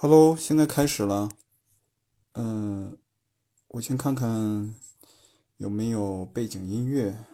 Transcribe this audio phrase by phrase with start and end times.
[0.00, 1.28] Hello，现在开始了。
[2.34, 2.96] 嗯，
[3.66, 4.72] 我先看看
[5.56, 7.26] 有没有背景音乐，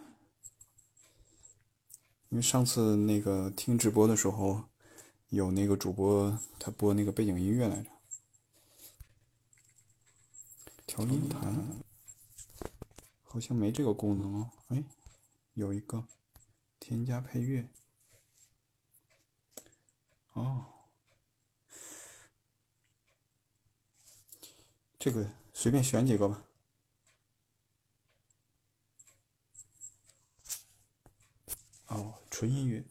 [2.29, 4.63] 因为上次那个听直播的时候，
[5.29, 7.91] 有那个主播他播那个背景音乐来着。
[10.87, 11.67] 调音盘
[13.21, 14.49] 好像没这个功能哦。
[14.69, 14.83] 哎，
[15.53, 16.03] 有一个
[16.79, 17.69] 添加配乐。
[20.33, 20.65] 哦。
[25.05, 25.23] 这个
[25.53, 26.41] 随便选几个吧。
[31.89, 32.83] 哦，纯音乐。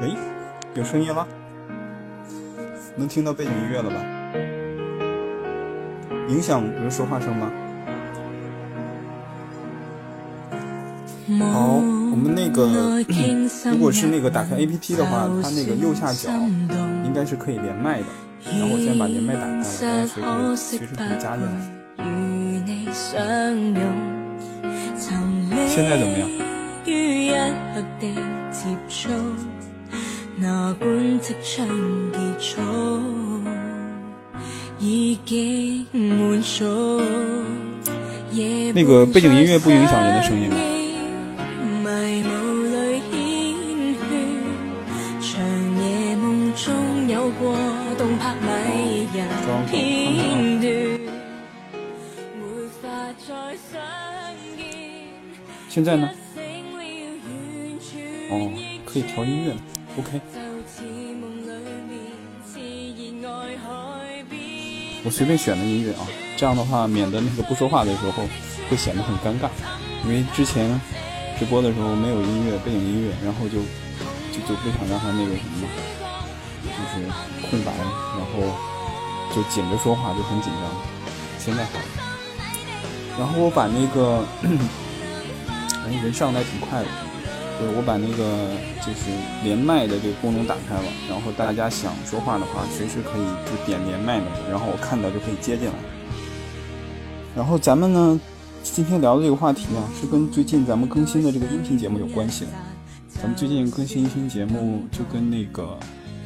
[0.00, 0.08] 哎，
[0.74, 1.28] 有声音了，
[2.96, 4.02] 能听到背景音乐了吧？
[6.30, 7.52] 影响人说话声吗？
[11.40, 11.80] 好，
[12.10, 13.02] 我们那个
[13.72, 16.30] 如果是那个打开 A P P 的话，它那个右下角
[17.04, 18.06] 应该是可以连麦的。
[18.44, 21.50] 然后我先把连麦打开了，大家随时随时可以加进来。
[25.66, 26.28] 现在怎么样？
[38.74, 40.56] 那个背景音乐不影响人的声音吗？
[55.74, 56.08] 现在呢？
[58.30, 58.46] 哦，
[58.86, 59.56] 可以调音乐了。
[59.98, 60.20] OK。
[65.02, 68.22] 我随便选的音乐啊，这样的话免得那个不说话的时候
[68.70, 69.50] 会显得很尴尬。
[70.04, 70.80] 因为之前
[71.40, 73.58] 直播的时候没有音乐，背景音乐，然后就
[74.30, 75.66] 就就不想让他那个什么，
[76.62, 77.02] 就是
[77.50, 78.46] 空白，然后
[79.34, 80.70] 就紧着说话就很紧张。
[81.40, 81.80] 现在好，
[83.18, 84.22] 然后我把那个。
[85.86, 86.88] 哎，人上来挺快的。
[87.56, 88.50] 对，我把那个
[88.84, 89.10] 就是
[89.44, 95.74] 连麦的这个功能打开了，然后大家想说话的话，随时可以就点连麦嘛，然后我看到就可以接进来。
[97.36, 98.20] 然后咱们呢，
[98.64, 102.50] 今天聊的这个话题啊，是跟最近咱们更新的这个音频节目有关系的。
[103.14, 105.78] 咱们最近更新音频节目就跟那个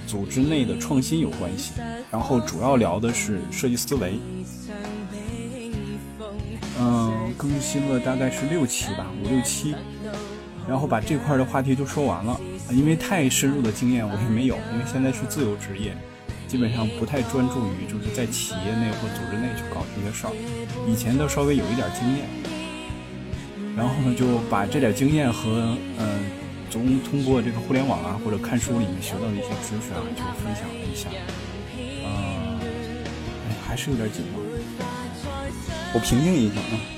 [0.06, 1.72] 组织内的创新有关系，
[2.10, 4.18] 然后主要聊的是设计思维。
[6.80, 9.76] 嗯，更新了大概是六期吧，五六期，
[10.68, 12.38] 然后把这块的话题都说完了。
[12.70, 15.96] 因为太深入的经验我也没有，因为现在是自由职业，
[16.48, 20.32] 基本上不太专注于就是在企业内或组织内去搞这些事儿。
[20.86, 22.26] 以前都稍微有一点经验，
[23.76, 26.28] 然后呢就把这点经验和嗯，
[26.68, 31.08] 从通过这个互联网啊或者看书里面学到的一些知识啊，就分享了一下。
[32.04, 32.58] 嗯，
[33.64, 34.42] 还是有点紧张。
[35.94, 36.97] 我平静一下啊。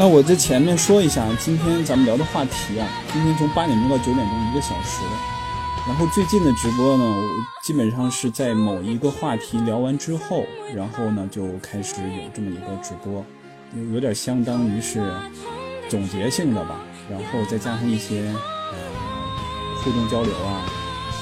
[0.00, 5.02] 那我在前面说一下，今天咱们聊的话题啊，今天从八点钟到九点钟一个小时。
[5.86, 7.22] 然后最近的直播呢，我
[7.62, 13.22] 基本上是在某一个话题聊完之后，然后呢就开始有这么一个直播，
[13.76, 15.06] 有有点相当于是
[15.90, 16.76] 总结性的吧，
[17.10, 18.22] 然后再加上一些
[18.72, 18.78] 呃
[19.84, 20.64] 互动交流啊，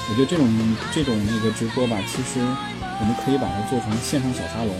[0.09, 0.47] 我觉得这种
[0.93, 4.73] 这种那个直播吧，其实我们可以把它做成线上小沙龙，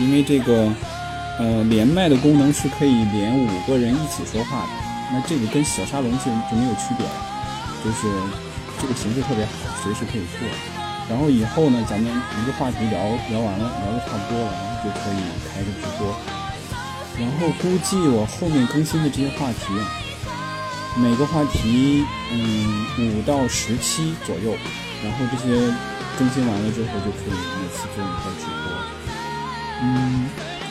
[0.00, 0.68] 因为这个
[1.38, 4.68] 呃连麦的功能是可以连五个人一起说话的，
[5.12, 7.12] 那这个跟小沙龙就就没有区别了，
[7.84, 8.06] 就是。
[8.78, 9.50] 这个形式特别好，
[9.82, 10.46] 随时可以做。
[11.08, 13.00] 然后以后呢，咱们一个话题聊
[13.30, 15.16] 聊完了，聊的差不多了，然后就可以
[15.48, 16.14] 开个直播。
[17.18, 19.72] 然后估计我后面更新的这些话题，
[21.00, 24.54] 每个话题嗯五到十期左右，
[25.02, 25.56] 然后这些
[26.18, 28.68] 更新完了之后就可以每次做一个直播。
[29.80, 30.28] 嗯，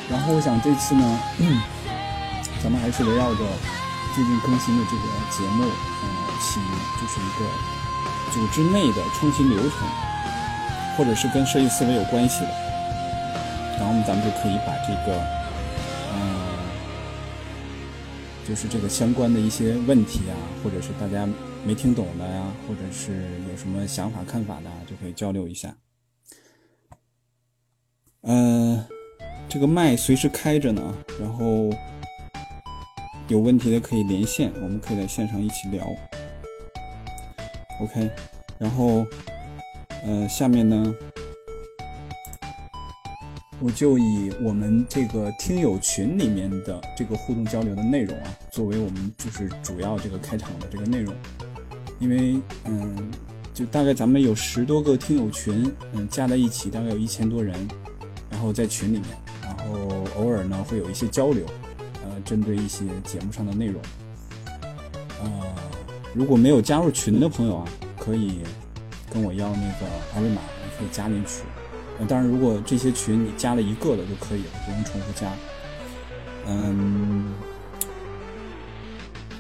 [0.10, 1.20] 然后我想这次呢，
[2.62, 3.42] 咱们还是围绕着
[4.14, 6.08] 最近更新的这个节目，呃，
[6.40, 6.60] 起
[7.02, 7.46] 就是一个
[8.32, 9.88] 组织内的创新流程，
[10.98, 12.50] 或者是跟设计思维有关系的，
[13.80, 15.20] 然后咱们就可以把这个，
[16.14, 16.46] 嗯。
[18.48, 21.28] 就是这个相关的一些问题啊，或者是大家
[21.66, 25.76] 没听懂的呀，或者是有什么想法看法的，就可以交流一下。
[28.22, 28.86] 嗯，
[29.56, 30.82] 这个麦随时开着呢，
[31.18, 31.70] 然后
[33.30, 35.88] 有问题的可以连线，我们可以在线上一起聊。
[37.80, 38.12] OK，
[38.58, 39.06] 然后，
[40.06, 40.94] 呃，下面呢。
[43.62, 51.16] 我就以我们这个听友群里面的这个互动交流的内容啊，作为我们就是主要这个开场的这个内容，
[51.98, 53.10] 因为嗯，
[53.54, 57.56] 就大概咱们有十多个听友群，嗯，加在一起大概有一千多人，
[58.30, 59.06] 然后在群里面，
[59.58, 61.46] 然后偶尔呢会有一些交流，
[62.04, 63.82] 呃，针对一些节目上的内容，
[65.22, 65.30] 呃，
[66.14, 67.68] 如果没有加入群的朋友啊，
[68.00, 68.40] 可以
[69.12, 69.86] 跟我要那个
[70.16, 71.44] 二维码，你可以加进去。
[72.08, 75.32] 当然，如果这些群你加了一个的就可以了，不用重复加。
[76.46, 77.34] 嗯，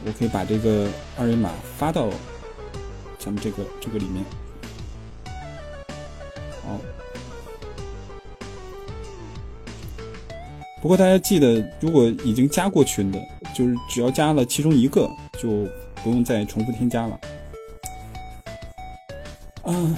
[0.05, 2.09] 我可以把这个二维码发到
[3.19, 4.23] 咱们这个这个里面。
[6.63, 6.79] 好，
[10.85, 13.19] 不过大家记得，如果已经加过群的，
[13.55, 15.67] 就是只要加了其中一个，就
[16.03, 17.19] 不用再重复添加了。
[19.63, 19.97] 啊。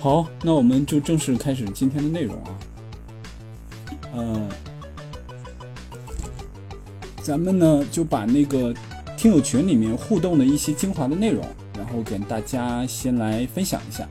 [0.00, 2.58] 好，那我们就正式开始今天的内容啊。
[4.14, 4.48] 呃，
[7.22, 8.72] 咱们呢就把那个
[9.18, 11.44] 听友群里面互动的一些精华的内容，
[11.76, 14.08] 然后给大家先来分享一下。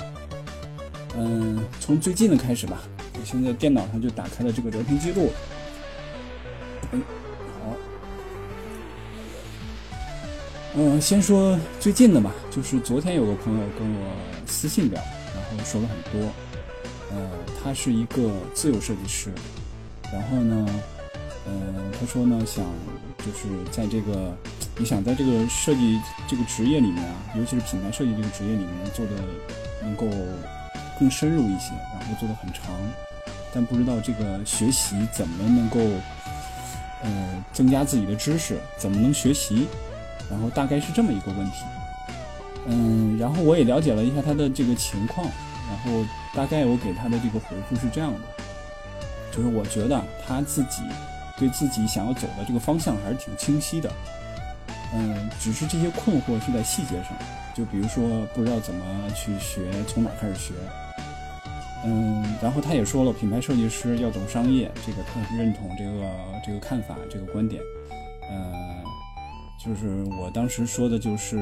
[1.18, 2.82] 嗯，从最近的开始吧。
[3.14, 5.32] 我现在电脑上就打开了这个聊天记录。
[6.92, 7.02] 嗯，
[7.64, 7.74] 好。
[10.76, 14.12] 嗯，先说最近的吧，就是昨天有个朋友跟我
[14.46, 15.02] 私信聊。
[15.02, 16.30] 然后说了很多，
[17.12, 17.30] 呃，
[17.64, 19.32] 他是一个自由设计师，
[20.12, 20.68] 然后呢，
[21.46, 21.54] 呃，
[21.98, 22.66] 他说呢，想
[23.20, 24.36] 就是在这个，
[24.80, 29.12] 你想在这个设计这个职业里面啊，尤其是品牌设计这个职业里面做的
[29.82, 30.08] 能够
[31.00, 32.76] 更深入一些，然后做的很长，
[33.54, 35.80] 但不知道这个学习怎么能够，
[37.02, 39.68] 呃，增加自己的知识，怎么能学习，
[40.30, 41.64] 然后大概是这么一个问题。
[42.68, 45.28] 嗯，然后我也了解了一下他的这个情况，
[45.70, 48.20] 然后大概我给他的这个回复是这样的，
[49.36, 50.84] 就是我觉得他自己
[51.36, 53.90] 对自己想要走的这个方向还是挺清晰的，
[54.94, 57.14] 嗯，只是这些困惑是在细节上，
[57.54, 58.86] 就比如说不知道怎么
[59.16, 60.54] 去学，从哪开始学，
[61.86, 66.10] 嗯，然后他也说了，品牌设计师要懂商业，这个他认同这个
[66.46, 67.62] 这个看法，这个观点，
[68.32, 68.68] 嗯。
[69.60, 71.36] 就是我当时说的，就是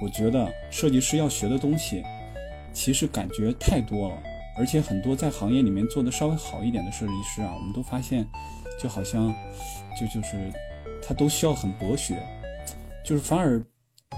[0.00, 2.04] 我觉得设计师要学的东西，
[2.72, 4.22] 其实感觉太多了，
[4.56, 8.24] 而且很多在行业里面做的稍微好一点的设计师啊，我们都发现，
[8.78, 9.34] 就好像，
[9.98, 10.52] 就就是
[11.04, 12.22] 他都需要很博学，
[13.04, 13.64] 就是反而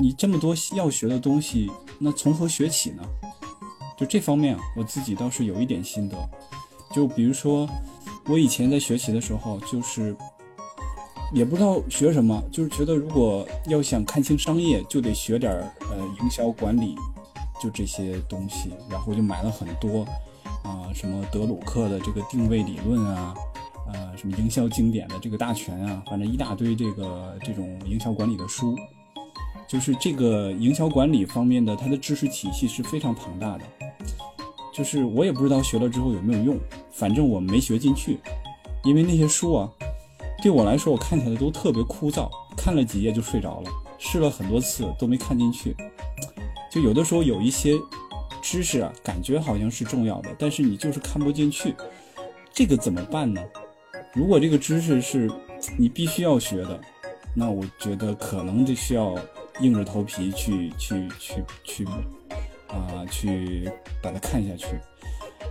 [0.00, 3.02] 你这么多要学的东西，那从何学起呢？
[3.96, 6.16] 就这方面，我自己倒是有一点心得，
[6.92, 7.68] 就比如说
[8.26, 10.16] 我以前在学习的时候，就是。
[11.32, 15.52] 也不知道学什么，就是觉得如果要想看清商业，就得学点
[15.90, 16.94] 呃营销管理，
[17.60, 20.04] 就这些东西，然后就买了很多
[20.62, 23.34] 啊什么德鲁克的这个定位理论啊，
[23.92, 28.76] 呃什么营销经典的这个大全啊，反正一大堆这个这种营销管理的书，
[29.68, 33.64] 就是这个营销管理方面的它的知识体系是非常庞大的，
[34.72, 36.58] 就是我也不知道学了之后有没有用，
[36.90, 38.18] 反正我没学进去，
[38.82, 39.70] 因为那些书啊。
[40.42, 45.74] 对我来说，我看起来都特别枯燥，看了几页就睡着了，试了很多次都没看进去。
[46.70, 47.72] 就有的时候有一些
[48.42, 51.74] 知识啊，感觉好像是重要的，但是你就是看不进去，
[52.52, 53.40] 这个怎么办呢？
[54.14, 55.30] 如果这个知识是
[55.78, 56.80] 你必须要学的，
[57.34, 59.14] 那我觉得可能就需要
[59.60, 61.84] 硬着头皮去去去去
[62.68, 63.70] 啊，去
[64.02, 64.66] 把它看下去。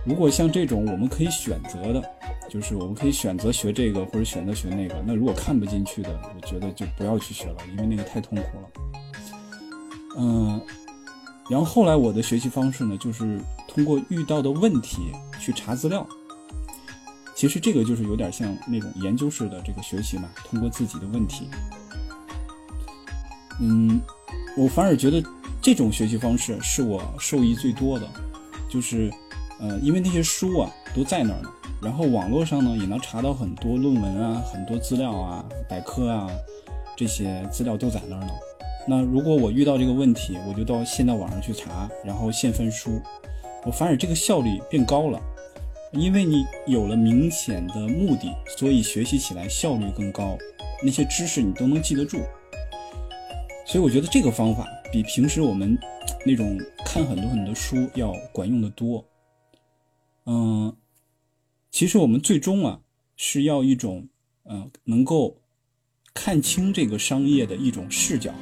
[0.04, 2.02] 如果像这种我们可以选择的。
[2.46, 5.02] 就是我们可以选择学这个，或者选择学那个。
[5.04, 8.68] 那如果看不进去的，我觉得就不要去学了，因为那个太痛苦了。
[10.18, 10.60] 嗯，
[11.50, 16.06] 然后后来我的学习方式呢，就是通过遇到的问题去查资料。
[17.34, 21.48] 其实这个就是有点像那种研究式的这个学习嘛，通过自己的问题。
[23.60, 24.00] 嗯，
[24.56, 25.22] 我反而觉得
[25.60, 28.08] 这种学习方式是我受益最多的，
[28.68, 29.12] 就是，
[29.60, 31.48] 呃，因为那些书啊都在那儿呢，
[31.82, 36.28] 然后网络上呢也能查到很多论文啊、很多资料啊、百科啊，
[36.96, 38.30] 这些资料都在那儿呢。
[38.86, 43.00] 那如果我遇到这个问题，我就到现在网上去查，然后现翻书，
[43.64, 45.20] 我反而这个效率变高了，
[45.96, 50.36] 因为你有了明显的目的，所以学习起来效率更高，
[50.84, 52.18] 那些知识你都能记得住。
[53.66, 55.78] 所以我觉得这个方法比平时我们
[56.26, 59.04] 那种看很多很多书要管用的多。
[60.26, 60.76] 嗯，
[61.70, 62.80] 其实我们最终啊
[63.16, 64.08] 是要一种
[64.42, 65.40] 呃能够
[66.12, 68.34] 看清这个商业的一种视角，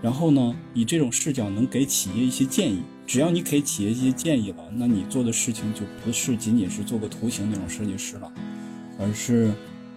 [0.00, 2.82] 然后呢以这种视角能给企业一些建议。
[3.06, 8.32] 只要你给企业一些建议了，那你做的事情就不是仅仅是做个图形那种设计师了，
[8.98, 9.52] 而是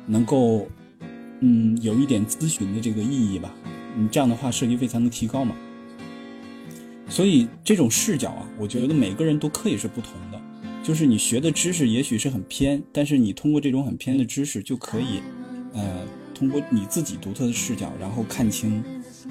[0.06, 0.68] 能够
[1.40, 3.54] 嗯有一点咨询的这个意义吧。
[3.98, 5.56] 你这样的话，设计费才能提高嘛。
[7.10, 10.40] 所以这种视角啊，我觉得每个人都可以是不同的。
[10.84, 15.22] 就是你学的知识也许是很偏，但是你通过这种很偏的知识，就可以，
[15.74, 18.84] 呃，通过你自己独特的视角，然后看清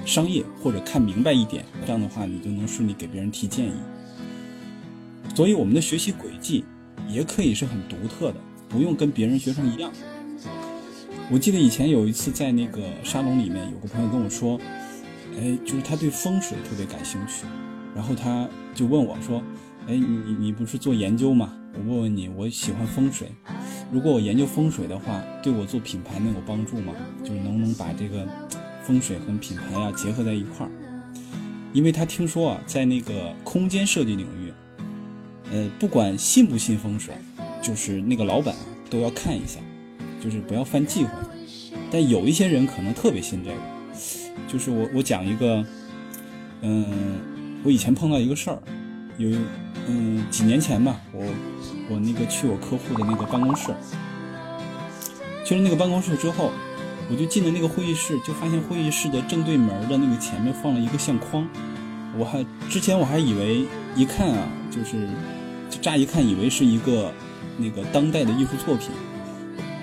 [0.05, 1.65] 商业或者看明白一点。
[1.87, 3.73] 这样的话，你就能顺利给别人提建议。
[5.35, 6.65] 所以我们的学习轨迹
[7.09, 9.93] 也可以是很独特的，不用跟别人学成一样。
[11.31, 14.59] 我记得以前有一次在那个沙龙里面，有个朋友跟我说，
[15.39, 17.45] 哎，就是他对风水特别感兴趣，
[17.95, 19.43] 然后他就问我说，
[19.87, 21.53] 哎，你你你不是做研究吗？
[21.75, 23.31] 我问问你，我喜欢风水，
[23.93, 26.95] 如果我研究风水的话，对我做品牌能有帮助吗？
[27.23, 28.27] 就是能不能把这个
[28.89, 30.73] 风水和品牌呀结合在一块儿？
[31.75, 34.53] 因为他听说啊，在那个空间设计领域，
[35.53, 37.15] 呃，不管信不信风水，
[37.63, 38.57] 就是那个老板
[38.89, 39.61] 都要看一下。
[40.21, 41.11] 就是不要犯忌讳，
[41.93, 43.57] 但有一些人可能特别信这个。
[44.49, 45.65] 就是我我讲一个，
[46.63, 46.85] 嗯，
[47.63, 48.59] 我以前碰到一个事儿，
[49.17, 49.31] 有
[49.87, 51.25] 嗯几年前吧，我
[51.89, 53.73] 我那个去我客户的那个办公室，
[55.45, 56.51] 去了那个办公室之后，
[57.11, 61.49] 我就进了那个会议室，就发现会议室的正对门的那个前面放了一个相框，
[62.17, 63.65] 我还之前我还以为
[63.97, 65.09] 一看啊，就是
[65.71, 67.13] 就乍一看以为是一个
[67.57, 68.91] 那个当代的艺术作品。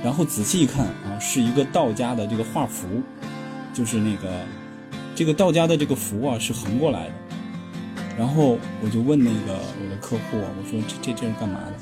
[0.04, 2.88] 然后仔细一看啊，是一个道家的这个画符，
[3.74, 4.30] 就是那个
[5.16, 7.14] 这个道家的这个符啊是横过来的。
[8.16, 11.74] 然后我就问那个我的客户，我说这这这是干嘛的？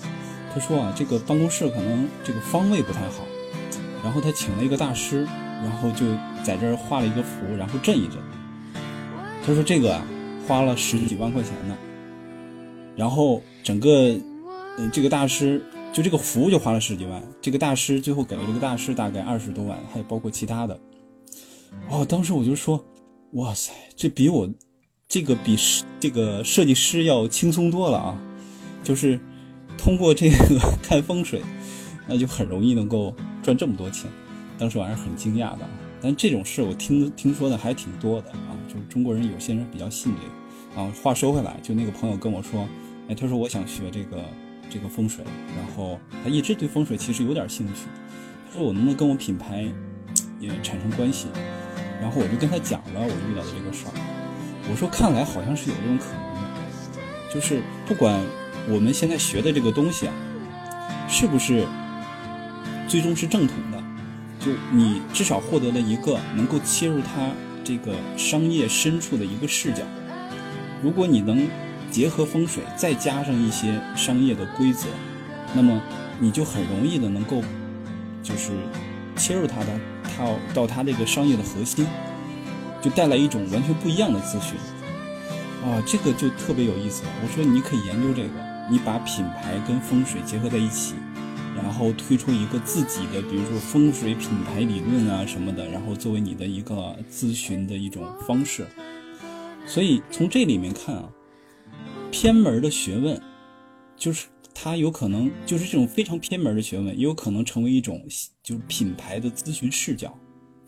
[0.54, 3.26] 他说啊，这个办公室可能这个方位不太好，
[4.04, 5.24] 然后他请了一个大师，
[5.64, 6.06] 然后就
[6.44, 8.18] 在这儿画了一个符，然后镇一镇。
[9.46, 10.06] 他说这个啊
[10.48, 11.78] 花了十几万块钱呢，
[12.96, 14.16] 然后整个
[14.78, 15.64] 嗯这个大师。
[15.94, 20.80] 就这个符就花了十几万，这个大师最后给了这个大师大概二十多万，还有包括其他的。
[21.88, 22.84] 哦，当时我就说，
[23.34, 24.50] 哇塞，这比我
[25.08, 25.56] 这个比
[26.00, 28.20] 这个设计师要轻松多了啊！
[28.84, 29.20] 就是
[29.78, 31.44] 通过这个 看风水，
[32.08, 34.10] 那就很容易能够赚这么多钱。
[34.58, 35.70] 当时我还是很惊讶的，
[36.02, 40.92] 但这种事我听听说的还挺多的啊，就是中国人有些人比较信这个啊。
[41.04, 42.68] 话说回来，就那个朋友跟我说，
[43.08, 44.24] 哎，他说我想学这个。
[44.70, 45.24] 这个风水，
[45.56, 47.82] 然后他一直对风水其实有点兴趣。
[48.48, 49.68] 他说我能不能跟我品牌
[50.40, 51.28] 也产生关系？
[52.02, 53.94] 然后我就跟他讲了我遇到的这个事儿。
[54.72, 58.20] 我说看来好像是有这种可能，就是不管
[58.68, 60.14] 我们现在学的这个东西啊，
[61.08, 61.68] 是不是
[62.88, 63.84] 最终是正统的，
[64.40, 67.30] 就你至少获得了一个能够切入它
[67.64, 69.84] 这个商业深处的一个视角。
[70.82, 71.48] 如果你能。
[71.92, 74.88] 结合风水，再加上一些商业的规则，
[75.54, 75.80] 那么
[76.20, 77.40] 你就很容易的能够，
[78.24, 78.50] 就是
[79.16, 81.86] 切入它的，套到它这个商业的核心，
[82.82, 84.56] 就带来一种完全不一样的咨询。
[85.64, 87.04] 啊，这个就特别有意思。
[87.22, 88.30] 我说你可以研究这个，
[88.72, 90.96] 你把品牌跟风水结合在一起，
[91.56, 98.68] 然后推出一个自己的，比如说风水品牌理论啊什么的，然后作为你的一个咨询的一种方式。
[99.66, 101.10] 所以从这里面看啊。
[102.16, 103.20] 偏门的学问，
[103.98, 108.06] 就是它有可能就是这种非常偏门的学问，也有可能成为一种
[108.44, 110.16] 就是品牌的咨询视角。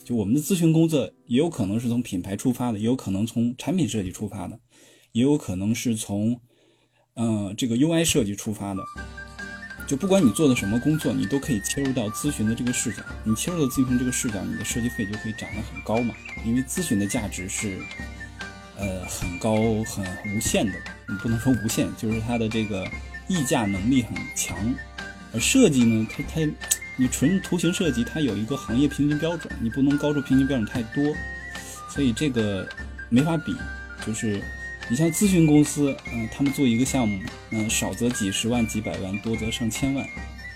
[0.04, 4.60] 就我们的咨询工作，也有可能是从品牌出发的，也有可能从产品设计出发的，
[5.12, 6.36] 也有可能是从，
[7.14, 8.82] 呃，这个 UI 设计出发的。
[9.88, 13.04] 就不管你做的什么工作，你都可以切入到咨询的这个视角。
[13.24, 16.14] 你切入到咨询这个视角，你的设计费就可以涨得很高嘛。
[16.46, 17.80] 因为咨询的价值是。
[18.78, 20.74] 呃很高很无限的，
[21.08, 22.86] 你不能说无限，就是它的这个
[23.30, 24.58] 溢价能力很强。
[25.32, 26.42] 而设计呢，它它
[26.98, 31.02] 你纯图形设计，它有一个行业平均标准，你不能高出平均标准太多，
[31.90, 32.68] 所以这个
[33.08, 33.56] 没法比。
[34.06, 34.44] 就是
[34.88, 40.06] 你像咨询公司，嗯，他们做一个项目，嗯，少则几十万几百万，多则上千万，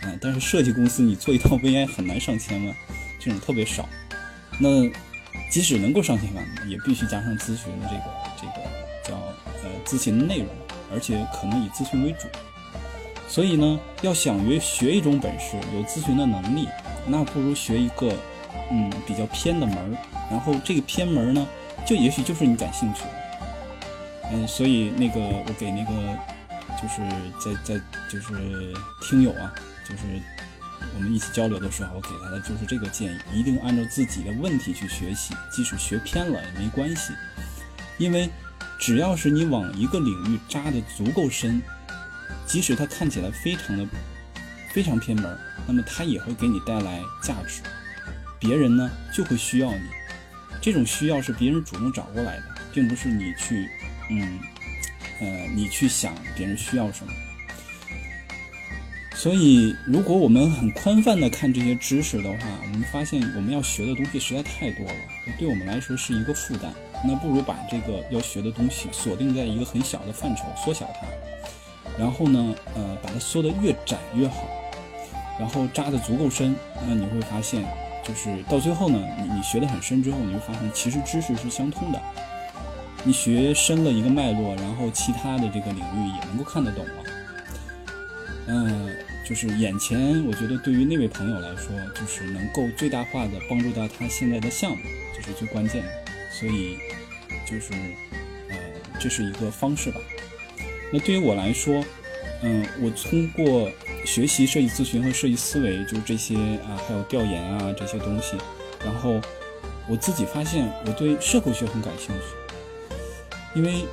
[0.04, 2.76] 嗯，但是设计公司你做一套 VI 很难上千万，
[3.20, 3.90] 这种特别少。
[4.60, 4.88] 那
[5.50, 8.04] 即使能够上千万，也必须加上咨询的这个
[8.38, 8.68] 这个
[9.04, 9.16] 叫
[9.64, 10.48] 呃咨询内容，
[10.94, 12.28] 而且可能以咨询为主。
[13.28, 16.68] 所以呢，要想学学一种本事，有咨询的能力，
[17.08, 18.14] 那不如学一个
[18.72, 19.98] 嗯比较偏的门儿。
[20.30, 21.48] 然后这个偏门呢，
[21.84, 23.19] 就也许就是你感兴趣的。
[24.32, 25.92] 嗯，所以那个我给那个
[26.80, 27.02] 就是
[27.40, 29.52] 在在就是听友啊，
[29.84, 30.04] 就是
[30.96, 37.12] 我们一起交流的时候，我给他的就是这个建议，一定按照自己的问题去学习，即使学偏了也没关系，
[37.98, 38.30] 因为
[38.78, 41.60] 只要是你往一个领域扎的足够深，
[42.46, 43.84] 即使它看起来非常的
[44.72, 45.36] 非常偏门，
[45.68, 47.64] 那么它也会给你带来价值，
[48.40, 49.82] 别人呢就会需要你，
[50.62, 53.68] 这种需要是别人主动找过来的，并不是你去。
[54.10, 54.40] 嗯，
[55.20, 57.14] 呃，你去想别人需要什么。
[59.16, 64.94] 所以，如果我们很宽泛的看这些知识的话，我们发现我们要学的东西实在太多了，
[65.38, 66.74] 对我们来说是一个负担。
[67.06, 71.06] 那不如把这个要学的东西锁定在一个很小的范畴，缩小它，
[71.98, 74.48] 然后呢，呃，把它缩得越窄越好，
[75.38, 76.56] 然后扎得足够深。
[76.88, 77.66] 那你会发现，
[78.06, 82.02] 就是到最后呢，你你学得很深之后，你会发现其实知识是相通的。
[83.04, 87.04] 你学深了一个脉络，然后其他的这个领域也能够看得懂了。
[88.48, 88.96] 嗯，
[89.28, 94.84] 就是眼前，我觉得对于那位朋友来说，就是能够最大化的帮助到他现在的项目，
[95.16, 95.90] 这是最关键的。
[96.32, 96.78] 所以，
[97.46, 97.72] 就是
[98.50, 98.56] 呃，
[99.00, 99.98] 这是一个方式吧。
[100.92, 101.84] 那对于我来说，
[102.42, 103.72] 嗯，我通过
[104.06, 108.36] 学习设计咨询和设计思维，就是这些啊，还有调研啊这些东西，
[108.84, 109.22] 然后
[109.88, 112.39] 我自己发现我对社会学很感兴趣。
[113.56, 113.86] 因为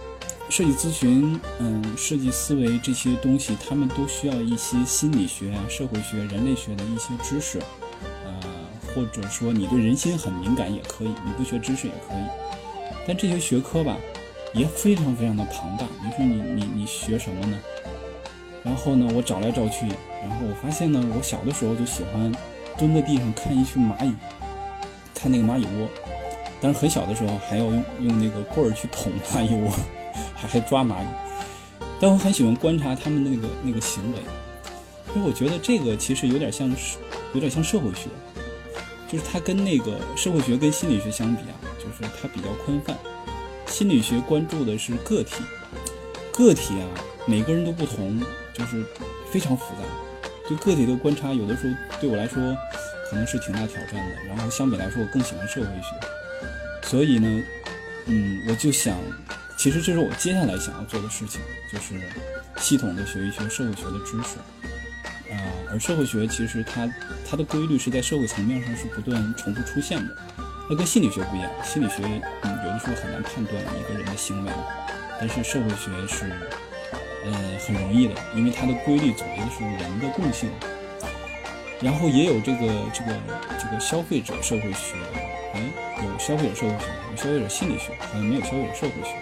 [0.48, 7.58] 设计咨询，嗯，设计思维这些东西，他们都需要一些心理学、社会学、人类学的一些知识，
[8.24, 8.40] 呃，
[8.94, 12.22] 或者说你对人心很敏感也可以，你不学知识也可以。
[13.06, 13.96] 但这些学科吧，
[14.52, 15.86] 也非常非常的庞大。
[16.04, 17.58] 你说你你你学什么呢？
[18.62, 19.86] 然后呢，我找来找去，
[20.22, 22.32] 然后我发现呢，我小的时候就喜欢
[22.76, 24.12] 蹲在地上看一群蚂蚁，
[25.14, 25.88] 看那个蚂蚁窝。
[26.60, 29.70] 但是很小的时候还要用用那个棍儿去捅蚂蚁窝，
[30.34, 31.06] 还还抓蚂蚁。
[32.00, 34.18] 但我很喜欢观察他们的那个那个行为，
[35.14, 36.98] 因为我觉得这个其实有点像是
[37.32, 38.08] 有点像社会学，
[39.08, 42.96] 就是它跟那个社会学跟心理学相比啊，就是它比较宽泛。
[43.66, 45.42] 心理学关注的是个体，
[46.32, 46.86] 个体啊
[47.26, 48.22] 每个人都不同，
[48.54, 48.84] 就是
[49.30, 49.82] 非常复杂。
[50.48, 52.56] 对个体的观察，有的时候对我来说
[53.10, 54.16] 可能是挺大挑战的。
[54.28, 56.06] 然后相比来说，我更喜欢社会学。
[56.86, 57.42] 所以呢，
[58.06, 58.96] 嗯，我就想，
[59.58, 61.40] 其实这是我接下来想要做的事情，
[61.72, 62.00] 就是
[62.58, 64.38] 系统的学一学社会学的知识，
[65.34, 65.34] 啊，
[65.68, 66.88] 而社会学其实它
[67.28, 70.16] 它的规律是在社会层面上是不断重复出现的，
[70.70, 71.96] 那跟心理学不一样，心理学
[72.42, 74.52] 嗯有的时候很难判断一个人的行为，
[75.18, 76.30] 但是社会学是，
[77.24, 80.48] 呃，很容易的，因为它的规律总结的是人的共性，
[81.82, 82.60] 然后也有这个
[82.94, 83.18] 这个
[83.58, 84.94] 这个消费者社会学。
[85.54, 85.60] 哎，
[86.06, 89.16] 有消费者社会学，有消费者心理学，好像没有消费者社会学。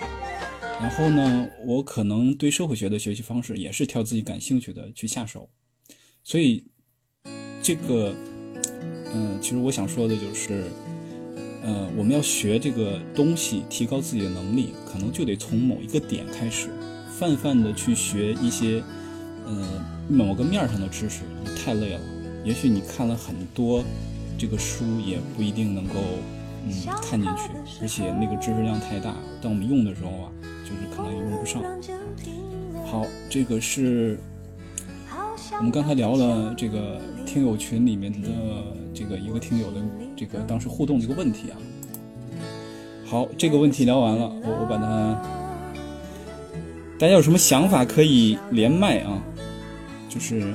[0.81, 5.49] 然后呢，我可能对社会学的学习方式也是挑自己感兴趣的去下手。
[6.23, 6.65] 所以，
[7.63, 8.15] 这个，
[9.15, 10.65] 嗯，其实我想说的就是，
[11.63, 16.69] 呃，我们要学这个东西，提高自己的能力，可能就得从某一个点开始，
[17.19, 18.83] 泛泛的去学一些，
[19.47, 21.21] 呃，某个面上的知识，
[21.57, 22.01] 太累了。
[22.45, 23.83] 也许你看了很多。
[24.37, 25.95] 这个书也不一定能够
[26.67, 26.73] 嗯
[27.03, 27.51] 看进去，
[27.83, 30.33] 而且那个知识量太大，当我们用的时候啊，
[30.65, 31.63] 就是可能也用不上。
[32.87, 34.19] 好，这个是
[35.59, 38.29] 我们刚才聊了这个听友群里面的
[38.95, 39.81] 这个一个听友的
[40.17, 41.57] 这个当时互动这个问题啊。
[43.05, 45.21] 好，这个问题聊完了，我我把它，
[46.99, 49.23] 大家有什么想法可以连麦啊？
[50.09, 50.55] 就是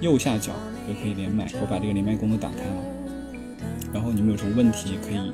[0.00, 0.52] 右下角
[0.88, 2.93] 就可以连麦，我把这个连麦功能打开了。
[3.94, 5.32] 然后你们有什么问题可以，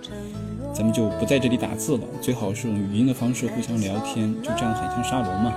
[0.75, 5.55] 咱们就不在这里打字了，最好是用语音的方式互相聊天，就这样很像沙龙嘛。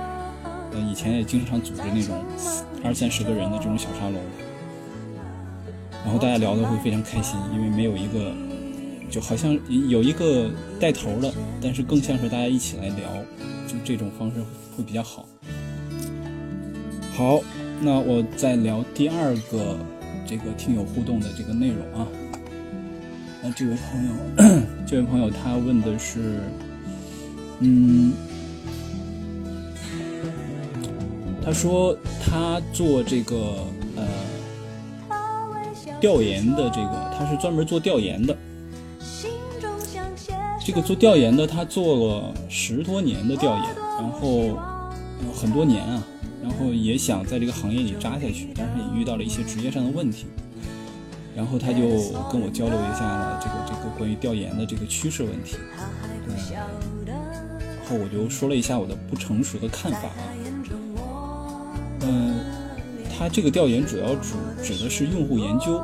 [0.72, 2.24] 呃，以前也经常组织那种
[2.82, 4.18] 二三十个人的这种小沙龙，
[6.02, 8.32] 然后大家聊的会非常开心，因为没有一个
[9.10, 13.08] 就好像有一个带头的，但是更像是大家一起来聊，
[13.68, 14.36] 就这种方式
[14.74, 15.26] 会比较好。
[17.12, 17.40] 好，
[17.82, 19.76] 那我再聊第二个
[20.26, 22.08] 这个听友互动的这个内容啊。
[23.46, 24.10] 那这位朋友，
[24.88, 26.40] 这位朋友他问的是，
[27.60, 28.14] 嗯，
[31.44, 33.58] 他说他做这个
[33.96, 34.06] 呃
[36.00, 38.34] 调研的这个，他是专门做调研的。
[40.64, 43.64] 这个做调研的，他做了十多年的调研，
[43.98, 44.58] 然后
[45.34, 46.02] 很多年啊，
[46.42, 50.24] 然后也想在这个行业里扎下去，但是也遇到了一些职业上的问题。
[51.36, 51.80] 然后他就
[52.30, 55.56] 跟我交流一下了这个这个关于调研的这个趋势问题，
[56.28, 56.36] 嗯，
[57.06, 60.22] 然后我就说了一下我的不成熟的看法啊，
[62.02, 62.38] 嗯，
[63.10, 65.82] 他这个调研主要指指的是用户研究，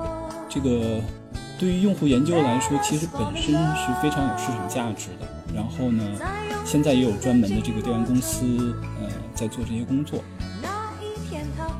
[0.49, 1.01] 这个
[1.59, 5.27] 对于用户研究来说，其实本身是非常有市场价值的。
[5.53, 6.05] 然后呢，
[6.65, 10.23] 现在也有专门的这个调研公司，呃，在做这些工作，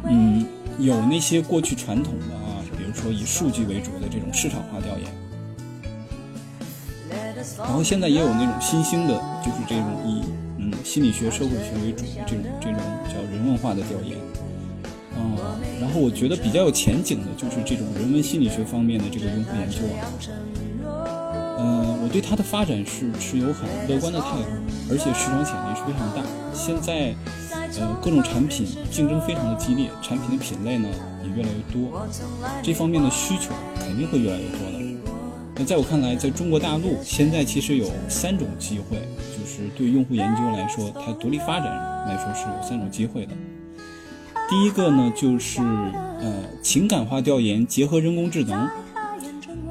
[0.09, 0.45] 嗯，
[0.81, 2.40] 有那些过去传统的。
[2.95, 5.11] 说以数据为主的这种市场化调研，
[7.59, 10.23] 然后现在也有那种新兴的，就是这种以
[10.59, 14.19] 嗯心理学、社会学为主的这种这种叫人文化的调研，
[15.17, 15.37] 嗯，
[15.81, 20.07] 然后我觉得比较有前景的就是这种人文心理学方面的这个用户研究啊，
[21.59, 24.49] 嗯，我对它的发展是持有很乐观的态度，
[24.91, 26.23] 而且市场潜力是非常大。
[26.53, 27.15] 现在
[27.79, 30.89] 呃各种产品竞争非常的激烈，产品的品类呢。
[31.23, 32.09] 也越来越多，
[32.63, 34.99] 这方面的需求肯定会越来越多的。
[35.55, 38.97] 那在我看来，在中国大陆现在其实有三种机会，
[39.37, 41.67] 就是对用户研究来说，它独立发展
[42.09, 43.35] 来说是有三种机会的。
[44.49, 48.67] 第一个呢，就是呃情感化调研结合人工智能，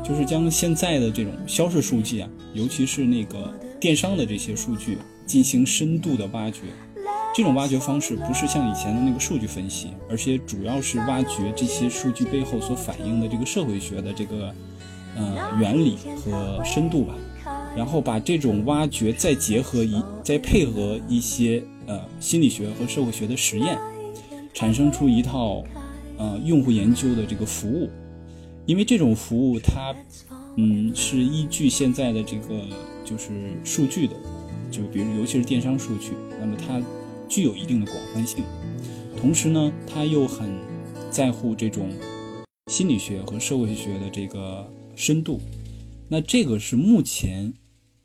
[0.03, 6.59] 就是将现在的这种销售数据啊，尤其是那个电商的这些数据进行深度的挖掘。
[7.39, 14.53] 这种挖掘方式不是像以前的那个数据分析，而且主要是挖掘这些数据背后所反映的这个社会学的这个
[15.15, 17.15] 呃原理和深度吧，
[17.77, 23.79] 然后把这种挖掘再结合一再配合一些呃心理学和社会学的实验，
[24.53, 25.63] 产生出一套
[26.17, 27.89] 呃用户研究的这个服务，
[28.65, 29.95] 因为这种服务它
[30.57, 32.65] 嗯是依据现在的这个
[33.05, 33.29] 就是
[33.63, 34.13] 数据的，
[34.69, 36.81] 就比如尤其是电商数据，那么它。
[37.29, 38.43] 具有一定的广泛性，
[39.15, 40.49] 同时呢，他又很
[41.11, 41.91] 在乎这种
[42.71, 45.39] 心理学和社会学的这个深度。
[46.09, 47.53] 那这个是目前，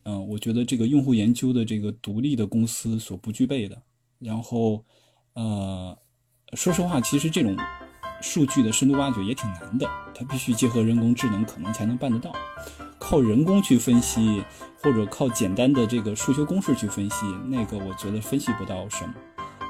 [0.03, 3.83] 嗯，我觉得这个用户研究的这个独立的公司所不具备的。
[4.19, 4.85] 然后，
[5.33, 5.97] 呃，
[6.53, 7.57] 说实话，其实这种
[8.21, 12.31] 数据的深度挖掘也挺难的，它必须结合人工智能，可能才能办得到。
[12.99, 14.43] 靠人工去分析。
[14.83, 19.15] 或者靠简单的这个数学公式去分析，那个我觉得分析不到什么，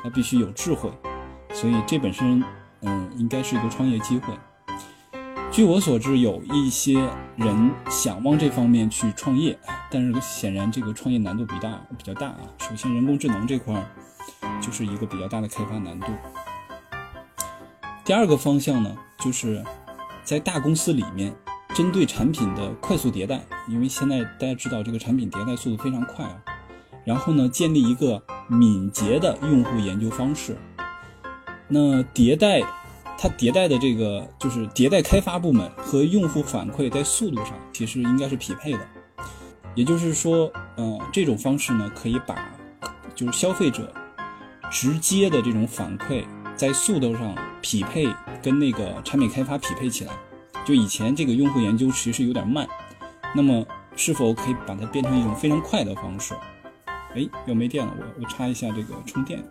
[0.02, 0.90] 它必须有智慧，
[1.52, 2.42] 所以这本身，
[2.80, 4.34] 嗯，应该是一个创业机会。
[5.52, 6.94] 据我所知，有一些
[7.36, 9.56] 人想往这方面去创业，
[9.88, 12.40] 但是显然这个创业难度比大比较大啊。
[12.58, 13.86] 首先，人工智能这块儿
[14.60, 16.06] 就是一个比较大的开发难度。
[18.04, 19.64] 第二个方向呢，就是
[20.24, 21.32] 在大公司里面。
[21.74, 26.40] 针对产品的快速迭代，因为现在大家知道这个产品迭代速度非常快啊。
[27.04, 30.56] 然后呢，建立一个敏捷的用户研究方式。
[31.66, 32.60] 那迭代，
[33.18, 38.80] 它迭代的这个就是迭代开发部门和用户反馈在速度上其实应该是匹配的。
[39.74, 42.54] 也就是说，呃，这种方式呢，可以把
[43.16, 43.92] 就是消费者
[44.70, 48.06] 直接的这种反馈在速度上匹配，
[48.40, 50.12] 跟那个产品开发匹配起来。
[50.64, 52.66] 就以前这个用户研究其实有点慢，
[53.34, 56.34] 那么是否可以把它变成一种非常快的方式？
[57.14, 59.44] 哎，要没电了，我我插一下这个充电。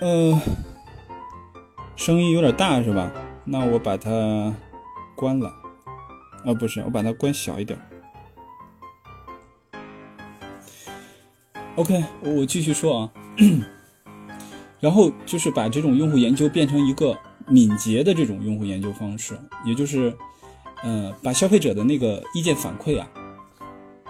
[0.00, 0.40] 呃，
[1.96, 3.10] 声音有点大是吧？
[3.44, 4.54] 那我把它
[5.16, 5.48] 关了。
[6.44, 7.78] 啊，不是，我把它关小一点。
[11.76, 13.10] OK，我继续说啊。
[14.80, 20.16] 然后就是把这种用户研究变成一个敏捷的这种用户研究方式，也就是，
[20.82, 23.08] 呃，把消费者的那个意见反馈啊，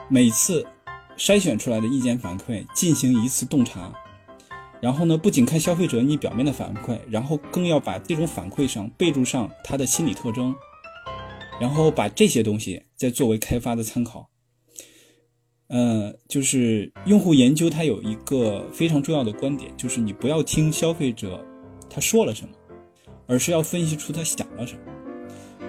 [0.08, 0.66] 每次
[1.16, 3.92] 筛选出来的意见反馈进行一次洞察，
[4.80, 10.54] 然后呢，不仅看消费者你表面的反馈，然后更要把这种反馈上备注上他的心理特征，
[11.60, 14.28] 然后把这些东西再作为开发的参考。
[15.68, 21.44] 呃，就是用户研究，它有一个非常重要的观点，就是你不要听消费者
[21.90, 22.50] 他说了什么，
[23.26, 24.80] 而是要分析出他想了什么。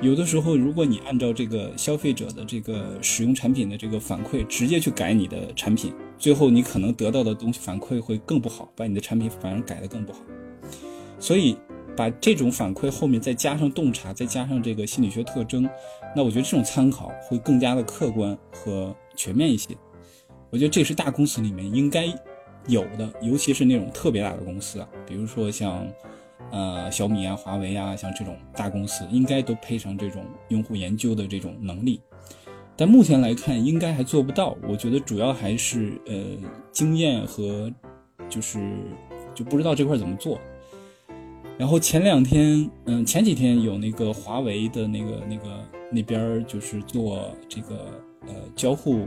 [0.01, 10.19] 有的时候，如果你按照这个消费者的这个使用产品的这个反馈，直接去改你的产品，最后你可能得到的东西反馈会更不好，把你的产品反而改得更不好。
[11.19, 11.57] 所以，
[11.97, 15.69] 把这种反馈后面再加上洞察，再加上这个心理学特征，
[16.15, 19.75] 那我觉得这种参考会更加的客观和全面一些。
[20.49, 22.05] 我觉得这是大公司里面应该
[22.67, 25.87] 有的，尤其是那种特别大的公司啊，比如说像。
[26.51, 32.01] 呃，小米啊，华为啊，像这种大公司，应该都配上这种用户研究的这种能力，
[32.75, 34.57] 但目前来看，应该还做不到。
[34.67, 36.15] 我觉得主要还是呃
[36.71, 37.71] 经验和
[38.27, 38.59] 就是
[39.35, 40.41] 就不知道这块怎么做。
[41.55, 47.93] 然后前两天，嗯，前几天有那个华为的那个那个那边就是做这个
[48.25, 49.05] 呃交互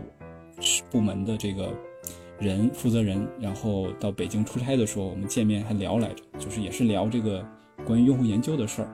[0.90, 1.72] 部门的这个。
[2.40, 7.46] 人负责人，然后到北京出差的时候，我们见面还聊来着，就是也是聊这个
[7.86, 8.88] 关于用户研究的事儿。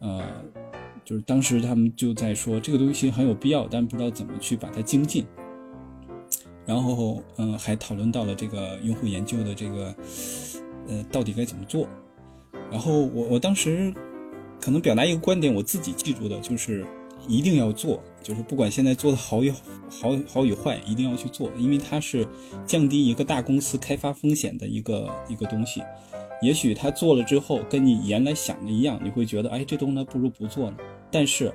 [0.00, 0.22] 呃，
[1.02, 5.24] 就是当时他们就在说这个东西很有必要，但不知道怎么去把它精进。
[6.66, 9.94] 然后，嗯，还讨论到了这个用户研究的这个，
[10.88, 11.88] 呃，到底该怎么做。
[12.70, 13.94] 然后我我当时
[14.60, 16.84] 可能表达一个观点，我自己记住的就是。
[17.28, 19.50] 一定要做，就是不管现在做的好与
[19.90, 22.26] 好好与坏，一定要去做，因为它是
[22.64, 25.82] 降低一个大公司开发风险的一个一个东西。
[26.40, 30.76] 也许他做了之后，跟你原来想的一样，你会觉得，哎，这东西不如不做呢。
[31.08, 31.52] 但是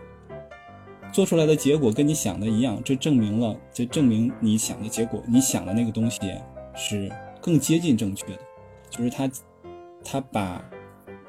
[1.12, 6.20] 做出来的结果跟你想的一样，这证明了，这证明你想的结果，你想的那个东西
[6.74, 8.40] 是更接近正确的，
[8.90, 9.30] 就是他
[10.06, 10.64] 他把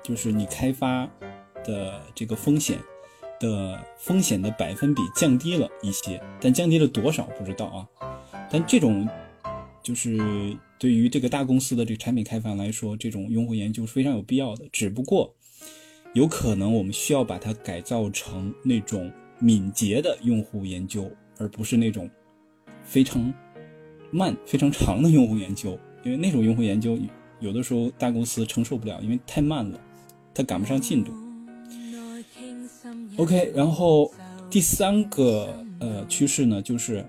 [0.04, 1.10] 就是你开发
[1.64, 2.78] 的这个风险。
[3.40, 7.88] 的风险的百分比降低了一些，但降低了多少不知道啊。
[8.50, 9.08] 但这种
[9.82, 10.18] 就是
[10.78, 14.66] 对于这个大公司的这个产品开发来说，这种用户研究是非常有必要的。
[14.72, 15.34] 只不过
[16.14, 22.08] 有可能我们需要把它改造成那种敏捷的用户研究，而不是那种
[22.82, 23.32] 非常
[24.10, 25.78] 慢、非常长的用户研究。
[26.04, 26.98] 因为那种用户研究
[27.40, 29.78] 有的时候大公司承受不了，因为太慢了，
[30.32, 31.12] 它赶不上进度。
[33.18, 34.12] OK，然后
[34.48, 37.04] 第三个呃趋势呢，就是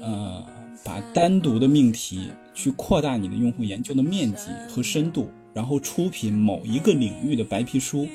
[0.00, 0.42] 呃
[0.82, 8.08] 把单独的命题去扩大你的用户研究的面积和深度，然后出品某一个领域的白皮书，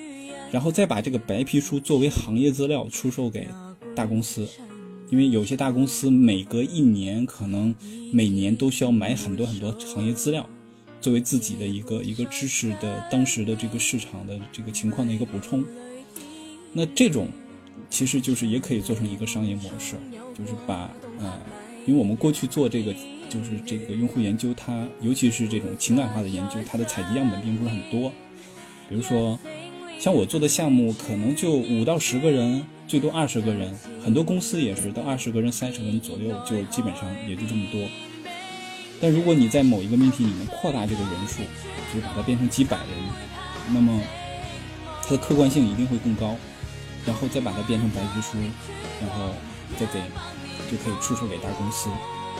[0.51, 3.47] 然后再把这个白皮书作为行业资料出售给
[3.95, 4.47] 大公司，
[5.11, 7.75] 因为有些大公司每隔一年可能
[8.11, 10.49] 每年都需要买很多很多行业资料，
[10.99, 15.63] 作为自己的一个一个知识的当时的这个市场的这个情况的一个补充。
[16.77, 17.27] 那这种，
[17.89, 19.95] 其实就是也可以做成一个商业模式，
[20.37, 20.87] 就是把
[21.19, 21.33] 呃，
[21.87, 22.93] 因为我们过去做这个，
[23.27, 28.11] 就是这个用户研究，它尤其是这种情感化的研究，它的采集样本并不是很多。
[28.87, 29.39] 比如说，
[29.97, 37.81] 像我做的项目，可能就五到十个人，最多二十个人，很多公司也是到二十个人、三十个人左右，就基本上也就这么多。
[39.01, 41.41] 但如果你在某一个命题里面扩大这个人数，
[41.91, 43.99] 就是把它变成几百人，那么
[45.01, 46.35] 它的客观性一定会更高。
[47.07, 48.37] 然后再把它变成白皮书，
[48.99, 49.33] 然后
[49.79, 49.99] 再给
[50.69, 51.89] 就可以出售给大公司。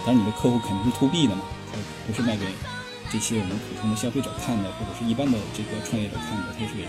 [0.05, 2.45] 当然，你的客户肯定是 to B 的嘛，他不是卖给
[3.09, 6.83] 这些我们普通的消费者看的，或者是一般的这个创业者看的，他是给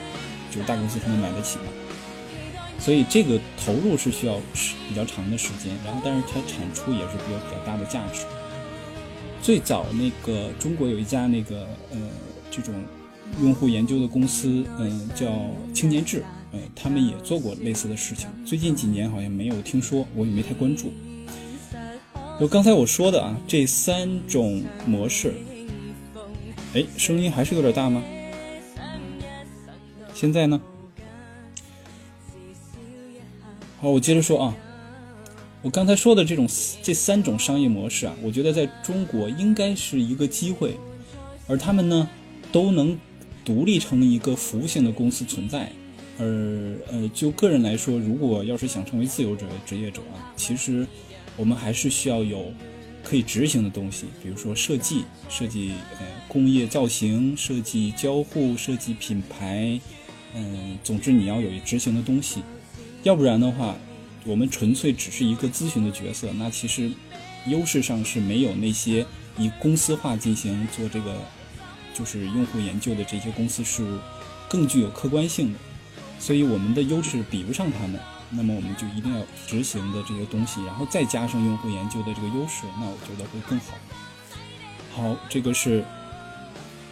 [0.51, 1.65] 就是大公司才能买得起嘛。
[2.79, 4.35] 所以这个投入是需要
[4.89, 8.25] 比较长的时间，然后但是它产出也是比较比较大的价值。
[9.41, 11.99] 最早那个中国有一家那个呃
[12.51, 12.75] 这种
[13.41, 15.27] 用户研究的公司，嗯，叫
[15.75, 16.25] 青年志。
[16.53, 20.93] 呃，他们也做过类似的事情，最近几年好像没有听说，我也没太关注。
[22.41, 25.35] 就刚才我说的啊，这三种模式，
[26.73, 28.03] 哎，声音还是有点大吗？
[30.15, 30.61] 现在呢？
[33.81, 34.57] 好，我接着说啊，
[35.63, 36.49] 我刚才说的这种
[36.83, 40.77] 这三种商业模式啊，我觉得在中国应该是一个机会，
[41.47, 42.09] 而他们呢，
[42.51, 42.99] 都能
[43.45, 45.71] 独立成一个服务性的公司存在。
[46.19, 46.25] 而
[46.91, 50.87] 呃，就个人来说，如果要是想成为自由职职业者啊，其实
[51.37, 52.53] 我们还是需要有
[53.05, 59.81] 可以执行的东西，比如说设计、设计呃工业造型、设计交互、设计品牌，
[60.35, 62.43] 嗯，总之你要有执行的东西，
[63.05, 63.77] 要不然的话，
[64.27, 66.91] 我们纯粹只是一个咨询的角色，那其实
[67.47, 69.07] 优势上是没有那些
[69.39, 71.17] 以公司化进行做这个
[71.95, 73.87] 就是用户研究的这些公司是
[74.49, 75.59] 更具有客观性的。
[76.19, 78.01] 所以我们的优势比不上他们，
[78.31, 83.77] 那么我们就一定要执行的这些东西，然后再加上用户研究的这个优势，那我觉得会更好。
[84.95, 85.85] 好，这个是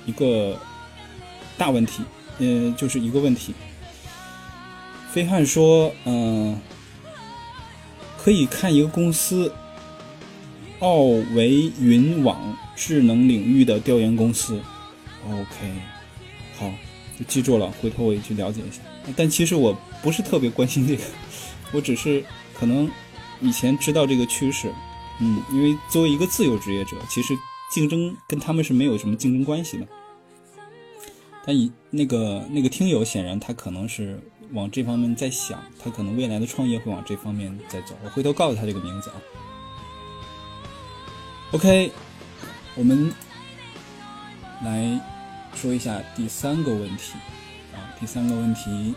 [0.04, 0.58] 一个
[1.58, 2.02] 大问题。
[2.38, 3.54] 呃，就是一个问题。
[5.10, 6.60] 飞汉说，嗯，
[8.18, 9.50] 可以看一个公司，
[10.80, 10.96] 奥
[11.34, 14.60] 维云网智能领域的调研公司。
[15.26, 15.72] OK，
[16.58, 16.70] 好，
[17.18, 18.82] 就记住了，回头我也去了解一下。
[19.14, 21.02] 但其实我不是特别关心这个，
[21.72, 22.24] 我只是
[22.58, 22.90] 可能
[23.40, 24.72] 以前知道这个趋势，
[25.20, 27.36] 嗯，因为作为一个自由职业者，其实
[27.70, 29.86] 竞争跟他们是没有什么竞争关系的。
[31.44, 34.20] 但以那个那个听友显然他可能是
[34.52, 37.94] 往这方面在想，他可能未来的创业会往这方面在走。
[38.02, 39.16] 我回头告诉他这个名字啊。
[41.52, 41.92] OK，
[42.74, 43.14] 我们
[44.64, 45.00] 来
[45.54, 47.12] 说一下第三个问题。
[48.00, 48.94] 第三个问题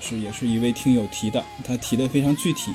[0.00, 2.72] 是也是一位听友提的，他提的非常具体，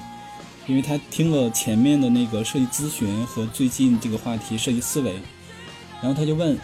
[0.66, 5.14] 因为他听了前面的那个设计咨询和最近这个话题设计思维，
[6.02, 6.58] 然后他就问。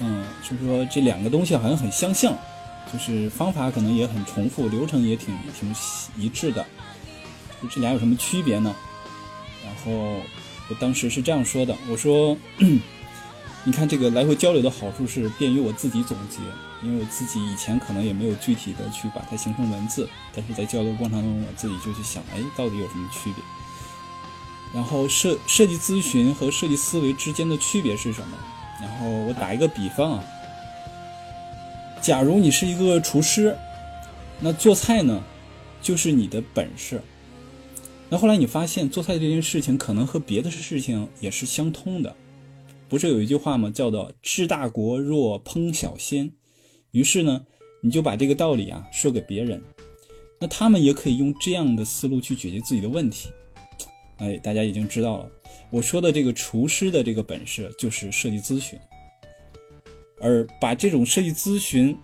[0.00, 2.36] 嗯，就是说这两个东西好像很相像，
[2.92, 5.72] 就是方法可能也很重复，流程也挺挺
[6.18, 6.66] 一致的，
[7.62, 8.74] 就这俩有什么区别呢？
[9.64, 9.92] 然后
[10.68, 12.36] 我当时是这样说的，我说，
[13.66, 16.38] 你看这个来回交流的好处是便于我自己总结，
[16.82, 23.42] 因为我自己以前可能也没有具体的去把它形成文字，但是在交流过程中我自己就去想，哎，到底有什么区别？
[24.74, 28.36] 然后设设计咨询和设计思维之间的区别是什么？
[28.82, 30.24] 然后我打一个比方啊，
[32.02, 33.56] 假如你是一个厨师，
[34.40, 35.22] 那做菜呢，
[35.80, 37.00] 就是你的本事。
[38.10, 42.14] 那后来你发现做菜这件事情可能和别的事情也是相通的，
[42.94, 43.72] 不是有一句话吗？
[43.74, 46.30] 叫做“治大国若烹小鲜”。
[46.92, 47.44] 于是呢，
[47.82, 49.60] 你就把这个道理啊说给别人，
[50.40, 53.30] 那他们也可以用这样的思路去解决自己的问题。
[54.18, 55.28] 哎，大家已经知道了。
[55.70, 58.78] 我说的这个厨师的这个本事就是设计咨询，
[60.20, 61.98] 而把这种设计咨询，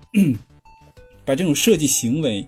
[1.24, 2.44] 把这种设计行为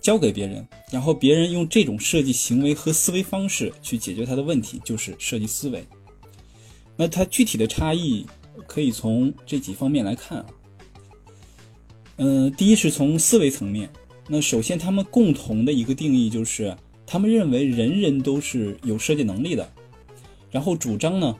[0.00, 5.84] 交给别人，然后别人用这种设计行为和思维方式去解决他的问题，就是设计思维。
[7.00, 8.26] 那它具体的差异
[8.66, 10.46] 可以从这几方面来看啊。
[12.18, 13.88] 嗯，第一是从思维层面，
[14.28, 19.66] 那首先他们共同的一个定义就是，他们认为人人都是有设计能力的。
[20.50, 21.34] 然后主张呢，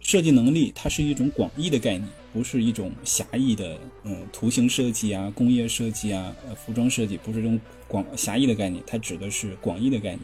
[0.00, 10.20] 设计能力它是一种广义的概念，不是一种狭义的，嗯，图形设计啊、工业设计啊、服装设计，不是这种广狭义的概念，它指的是广义的概念。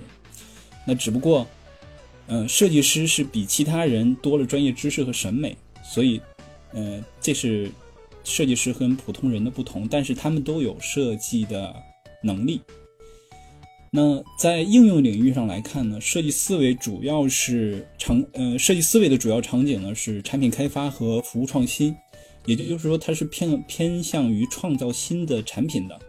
[0.86, 1.46] 那只不过，
[2.32, 6.18] 嗯，设计师是比其他人多了专业知识和审美，所以，
[6.72, 7.70] 呃，这是
[8.24, 11.76] 设计师和普通人的不同，但是他们都有设计的
[12.22, 12.62] 能力。
[13.90, 21.94] 那在应用领域上来看呢，设计思维主要是场，呃，设计思维的主要场景呢是产品开发和服务创新，
[22.46, 26.00] 也就是说，它是偏偏向于创造新的产品的。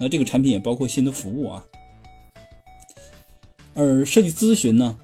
[0.00, 1.64] 那这个产品也包括新的服务啊。
[3.74, 4.98] 而设计咨询呢，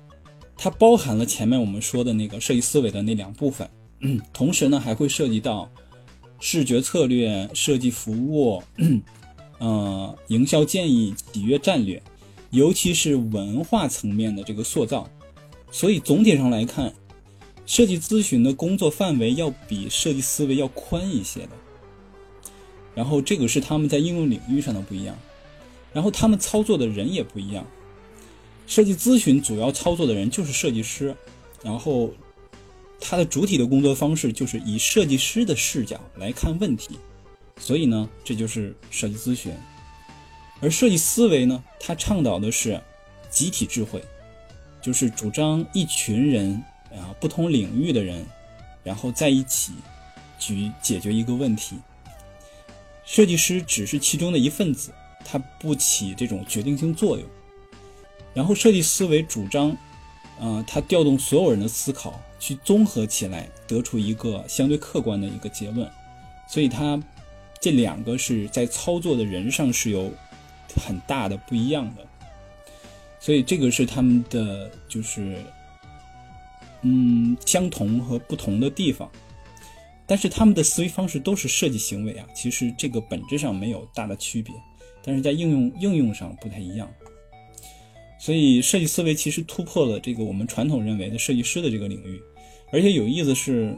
[0.62, 3.66] 它包含了前面我们说的那个设计思维的那两部分，
[4.31, 5.66] 同时呢还会涉及到
[6.38, 8.62] 视觉策略、设计服务。
[9.59, 12.03] 呃，营销建议、企业战略，
[12.51, 15.09] 尤其是文化层面的这个塑造，
[15.70, 16.92] 所以总体上来看，
[17.64, 21.51] 设计咨询的工作范围要比设计思维要宽一些的。
[22.94, 25.16] 然后这个是他们在应用领域上的不一样，
[25.92, 27.66] 然后他们操作的人也不一样。
[28.70, 31.12] 设计咨询主要操作的人就是设计师，
[31.61, 32.09] 然后
[33.00, 36.96] 他的主体的工作方式就是以设计师的视角来看问题。
[37.59, 39.52] 所以呢，这就是设计咨询，
[40.61, 42.80] 而设计思维呢，它倡导的是
[43.28, 44.00] 集体智慧，
[44.80, 46.52] 就是主张一群人
[46.92, 48.24] 啊，不同领域的人，
[48.85, 49.72] 然后在一起
[50.38, 51.74] 去解决一个问题。
[53.04, 54.92] 设计师只是其中的一份子，
[55.24, 57.28] 他不起这种决定性作用。
[58.34, 59.70] 然后设计思维主张，
[60.38, 65.90] 啊，他调动所有人的思考，去综合起来，得出一个相对客观的一个结论。
[66.48, 67.00] 所以他。
[67.62, 70.10] 这两个是在操作的人上是有
[70.83, 72.06] 很大的不一样的，
[73.18, 75.44] 所以这个是他们的就是
[76.81, 79.10] 嗯相同和不同的地方，
[80.06, 84.54] 但是他们的思维方式都是设计行为啊，其实这个本质上没有大的区别，
[85.04, 86.90] 但是在应用应用上不太一样，
[88.21, 92.21] 所以设计思维其实突破了这个我们传统认为的设计师的这个领域，
[92.71, 93.77] 而且有意思是。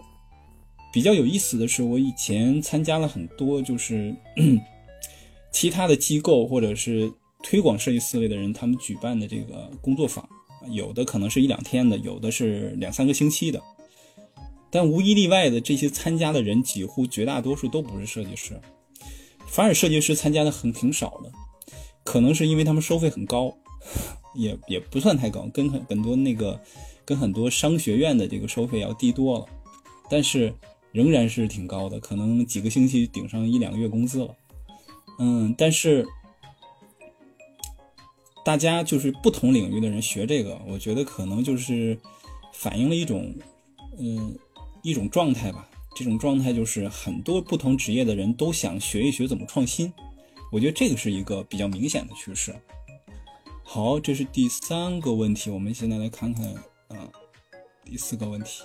[0.94, 4.14] 比较有意思的是，我以前参加了很多就是
[5.50, 7.10] 其他的机构或者是
[7.42, 10.28] 推广设计思维的人，他们举办的这个工作坊，
[10.68, 13.58] 有的可能是一两天的，有的是两三个星期的，
[14.70, 18.60] 但无一例外的这些参加的人，几乎绝大多数都不是设计师，
[19.46, 21.32] 反而设计师参加的很挺少的，
[22.04, 23.56] 可能是因为他们收费很高，
[24.34, 26.60] 也也不算太高，跟很很多那个
[27.04, 29.46] 跟很多商学院的这个收费要低多了，
[30.10, 30.52] 但是
[30.92, 34.34] 仍然是挺高的，可能几个星期顶上一两个月工资了。
[35.18, 36.06] 嗯，但是
[38.44, 41.98] 大家就是不同领域的人学这个，我觉得可能就是
[42.52, 43.34] 反映了一种
[43.98, 44.36] 嗯
[44.82, 45.68] 一种状态吧。
[45.94, 49.92] 这种状态就是很多不同职业的人都想学一学怎么创新，
[50.50, 52.54] 我觉得这个是一个比较明显的趋势。
[53.74, 56.44] 好，这是第三个问题，我们现在来看看
[56.88, 57.08] 啊，
[57.82, 58.64] 第四个问题。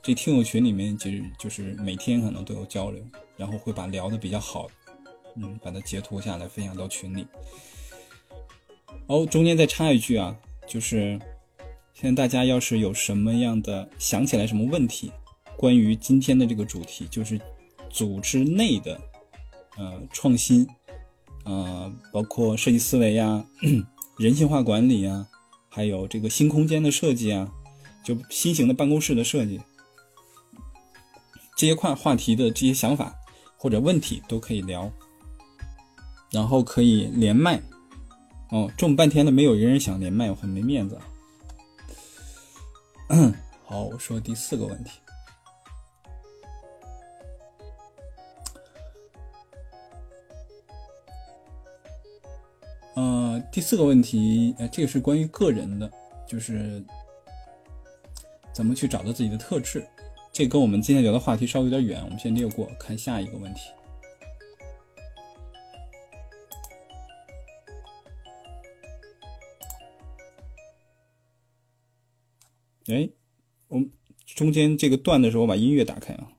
[0.00, 3.04] 这听友群里面其实就是每天可能都有交流，
[3.36, 4.70] 然后会把聊的比较好，
[5.36, 7.26] 嗯，把它截图下来分享到群里。
[9.06, 10.34] 哦，中间再插一句啊，
[10.66, 11.20] 就是
[11.92, 15.12] 现在大家要是有什么样的想起来什么问题。
[15.58, 17.38] 关于今天的这个主题，就是
[17.90, 18.98] 组织内的
[19.76, 20.66] 呃创新，
[21.44, 23.44] 啊，包括设计思维呀、
[24.18, 25.26] 人性化管理呀，
[25.68, 27.50] 还有这个新空间的设计啊，
[28.04, 29.60] 就新型的办公室的设计，
[31.56, 33.14] 这些块话题的这些想法
[33.56, 34.90] 或者问题都可以聊，
[36.30, 37.60] 然后可以连麦。
[38.50, 40.98] 哦，这么半天了没有一个人想连麦，我很没面子。
[43.64, 44.90] 好，我说第四个问题。
[53.30, 55.88] 呃，第四个问题，呃，这个是关于个人的，
[56.26, 56.84] 就是
[58.52, 59.86] 怎么去找到自己的特质。
[60.32, 63.60] 这跟我们今天聊的话题稍微有点远，我们先略过，看下一个问题。
[72.88, 73.08] 哎，
[73.68, 73.92] 我们
[74.26, 76.32] 中间这个断的时候，把音乐打开啊。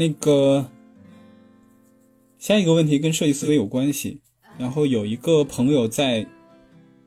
[0.00, 0.66] 那个
[2.38, 4.18] 下一个问题跟设计思维有关系，
[4.56, 6.26] 然后有一个朋友在，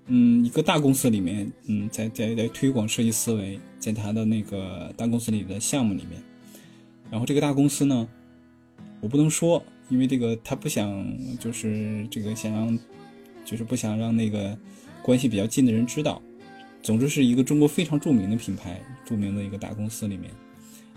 [0.05, 6.21] 嗯，一个大公司里面，嗯，在在在推广设计思维，在他的那个大公司里的项目里面，
[7.09, 8.07] 然后这个大公司呢，
[9.01, 11.03] 我不能说，因为这个他不想，
[11.39, 12.79] 就是这个想让，
[13.43, 14.55] 就是不想让那个
[15.01, 16.21] 关系比较近的人知道，
[16.83, 20.29] 总之是一个中国非常著名的品牌，著名的一个大公司里面。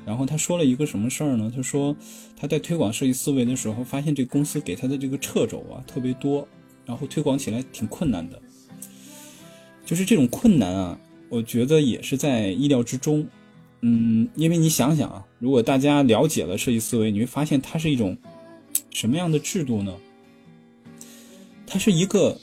[0.06, 1.52] 然后他说了一个什么事儿呢？
[1.52, 1.94] 他说
[2.36, 6.46] 他在推广设计思维的时候，发现这公司给他的这个掣肘啊特别多，
[6.84, 8.40] 然后推广起来挺困难的。
[9.84, 13.26] 就是这种困难啊，我觉得也是在意料之中。
[13.80, 18.16] 嗯，因为你想想啊，如果大家了解了设计思维，你会发现它是一种
[18.92, 19.92] 什么样的制度呢？
[21.66, 22.38] 它是一个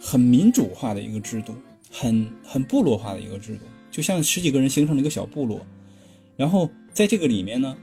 [0.00, 1.54] 很民主化的一个制度，
[1.90, 5.60] 很很部落化的一个制度，就像十几个人形成了一个小部落，
[6.38, 6.70] 然后。
[6.96, 7.76] 在这个里面呢，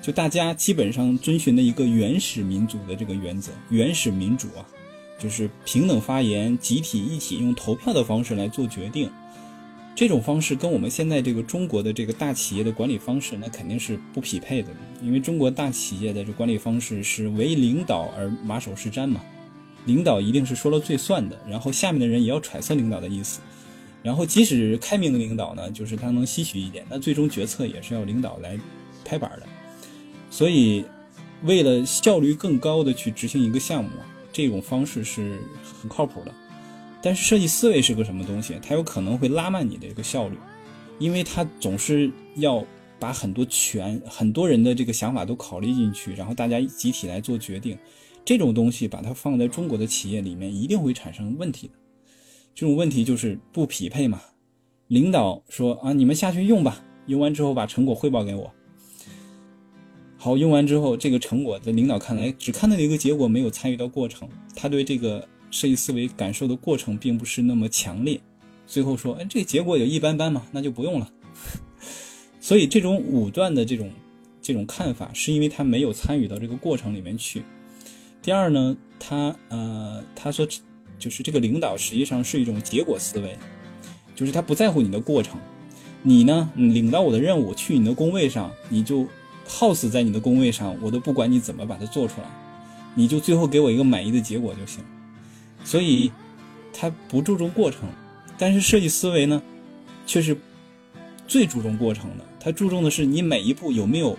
[0.00, 4.62] 就大家基本上遵循的一个原始民族的这个原则，原始民主啊，
[5.18, 9.10] 就是平等发言，集体一起用投票的方式来做决定。
[9.96, 14.68] 这种方式跟我们现在这个中国的这个大企业的管理方式，那肯定是不匹配的。
[15.02, 19.20] 因为中国大企业的这管理方式是唯领导而马首是瞻嘛，
[19.84, 23.40] 领导一定是说了最算的，然后下面的人也要揣测领导的意思。
[24.02, 28.58] 然后，即使开明的领导呢，就是他能吸取一点，那最终决策也是要领导来
[29.04, 29.46] 拍板的。
[30.30, 30.84] 所以，
[31.42, 33.90] 为了效率更高的去执行一个项目，
[34.32, 35.38] 这种方式是
[35.80, 36.32] 很靠谱的。
[37.02, 38.58] 但是，设计思维是个什么东西？
[38.62, 40.38] 它有可能会拉慢你的一个效率，
[40.98, 42.64] 因为它总是要
[42.98, 47.76] 把很多权、很多人的这个想法都考虑进去，然后大家集体来做决定。
[48.24, 51.74] 这种东西把它放在中国的企业里面，一定会产生问题的。
[52.54, 54.20] 这种问题就是不匹配嘛？
[54.88, 58.52] 领导说啊，你们下去用吧，用完之后把成果汇报给我。
[60.18, 68.20] 好，用完之后，这个成果在领导看来只看到一个结果，没有参与到过程，他对这个设计思维感受的过程并不是那么强烈。
[68.66, 71.08] 最后说，哎，这个结果也一般般嘛，那就不用了。
[72.40, 73.90] 所以这种武断的这种
[74.42, 77.42] 这种看法，是因为他没有参与到这个过程里面去。
[78.20, 80.46] 第二呢，他呃，他说。
[81.00, 83.36] 就是这个领导实际上是一种结果思维，
[84.14, 85.40] 就是他不在乎你的过程，
[86.02, 89.06] 你呢领到我的任务去你的工位上，你就
[89.48, 92.26] 耗死在你的工位上，我都不管你怎么把它做出来，
[92.94, 94.84] 你就最后给我一个满意的结果就行。
[95.64, 96.12] 所以
[96.72, 97.80] 他不注重过程，
[98.38, 99.42] 但是设计思维呢，
[100.06, 100.36] 却是
[101.26, 102.24] 最注重过程的。
[102.38, 104.18] 他注重的是你每一步有没有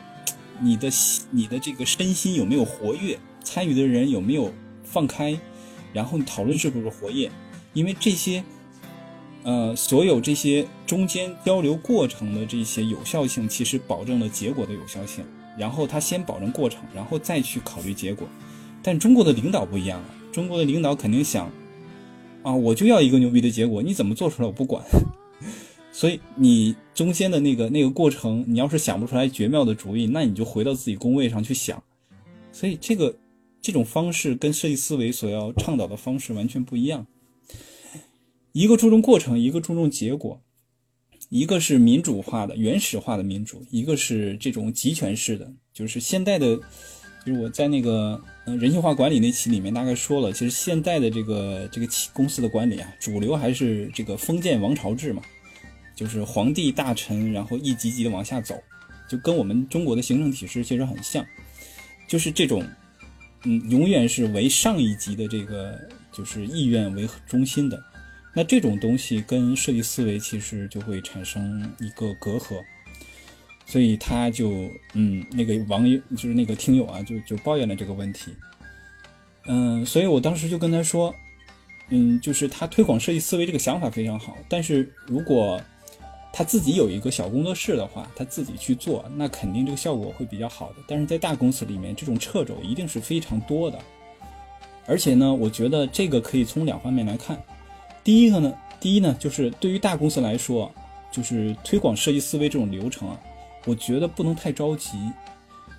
[0.60, 0.90] 你的
[1.30, 4.52] 你的这个身心有没有活跃，参与的人有没有
[4.84, 5.38] 放开，
[5.94, 7.32] 然后你讨论是不是活跃，
[7.74, 8.44] 因为这些。
[9.44, 15.26] 呃，所有这些中间交流过程的这些有效性，其实保证了结果的有效性。
[15.58, 18.28] 然后他先保证过程，然后再去考虑结果。
[18.84, 21.52] 但中国的领导不一样啊，中国的领导肯定想，
[22.44, 24.86] 啊，我就要一个牛逼的结果，你怎么做出来我不管。
[25.92, 31.82] 所以你中间的那个那个过程，你要是想不出来绝妙的主意，那你就回到自己工位上去想。
[32.52, 33.12] 所以这个
[33.62, 37.06] 这种方式跟设计思维所要倡导的方式完全不一样。
[38.52, 40.42] 一个注重过程，一个注重结果，
[41.30, 45.54] 一个是民主化的、原始化的民主，一个是这种集权式的。
[45.74, 46.58] 就是现代的，
[47.26, 55.22] 就是我在那个嗯人性化管理那期里面大概说了，其实现代的这个这个企公司的管理啊，主流还是这个封建王朝制嘛，
[55.96, 58.62] 就是皇帝大臣，然后一级级的往下走，
[59.10, 61.26] 就跟我们中国的行政体制其实很像，
[62.06, 62.68] 就是这种
[63.44, 65.80] 嗯，永远是为上一级的这个
[66.12, 67.82] 就是意愿为中心的。
[68.34, 72.64] 那这种东西跟设计思维其实就会产生一个隔阂，
[73.66, 78.32] 所以他就嗯，那个网友就是那个听友啊，就就抱怨了这个问题。
[79.48, 81.14] 嗯，所以我当时就跟他说，
[81.90, 85.62] 嗯，就是他推广设计思维这个想法非常好，但是如果
[86.34, 90.76] 他自己有一个小工作室的话，他自己去做，那肯定这个效果会比较好的。
[90.88, 93.78] 但是在大公司里面，这种掣肘一定是非常多的，
[94.88, 97.38] 而且呢，我觉得这个可以从两方面来看。
[98.04, 100.72] 第一个呢，第一呢，就是对于大公司来说，
[101.12, 103.20] 就是推广设计思维这种流程啊，
[103.66, 104.98] 我觉得不能太着急，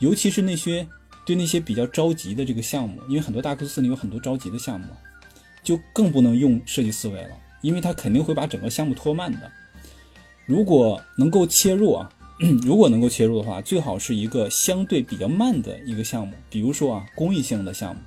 [0.01, 0.87] 尤其是那些
[1.25, 4.87] 对那些比较着急的这个项目，因为很多大公司里有很多着急的项目，
[5.65, 7.31] 就更不能用设计思维了，
[7.63, 9.51] 因为它肯定会把整个项目拖慢的。
[10.47, 12.11] 如果能够切入啊，
[12.63, 18.01] 如果能够切入的话，最好是一个相对比较慢的一个项目，比如说啊，公益性的项目，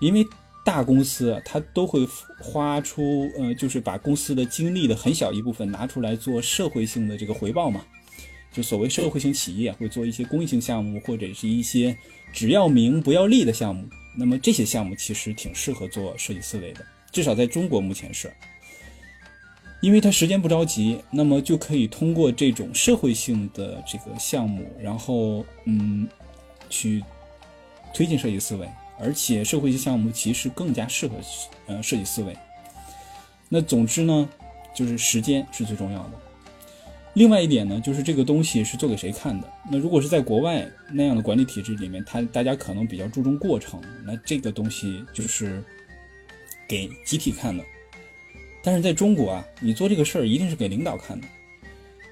[0.00, 0.26] 因为。
[0.66, 2.04] 大公司它都会
[2.40, 7.86] 花出，呃，就是把公司的精力的很小一部分拿出来做社会性的这个回报嘛，
[8.52, 11.96] 就所谓社会性企业会做一些公益性项目，或者是一些
[12.32, 13.88] 只要名不要利的项目。
[14.18, 18.28] 那么这些项目其实挺适合做设计思维的，至少在中国目前是，
[19.80, 26.08] 因为它时间不着急，那么就可以通过这种社会性的这个项目，然后嗯，
[26.68, 27.04] 去
[27.94, 28.68] 推进设计思维。
[28.98, 31.16] 而且社会性项目其实更加适合，
[31.66, 32.34] 呃，设计思维。
[33.48, 34.26] 那总之呢，
[34.74, 36.12] 就是时间是最重要的。
[37.12, 39.52] 另外一点呢，就是这个东西是做给谁看的？
[39.70, 45.62] 那如果是在国外那样的管理体制里面，他大家可能比较注重过程，那这个东西就是
[46.66, 47.62] 给集体看的。
[48.66, 51.28] 但是在中国啊，你做这个事儿一定是给领导看的。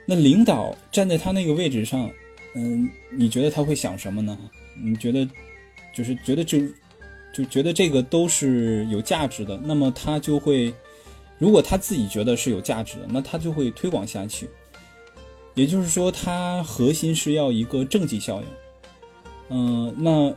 [0.07, 2.09] 那领导站在他那个位置上，
[2.55, 4.39] 嗯，你觉得他会想什么呢？
[4.81, 5.29] 你觉得？
[5.93, 6.59] 就是觉得就
[7.33, 10.73] 就觉得这个都是有价值的，那么他就会，
[11.39, 14.49] 如果他自己觉得是有价值的，那他就会推广下去。
[15.55, 18.47] 也就是说，它核心是要一个正绩效应。
[19.51, 20.33] 嗯，那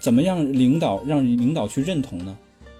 [0.00, 2.36] 怎么样领导让领导去认同呢？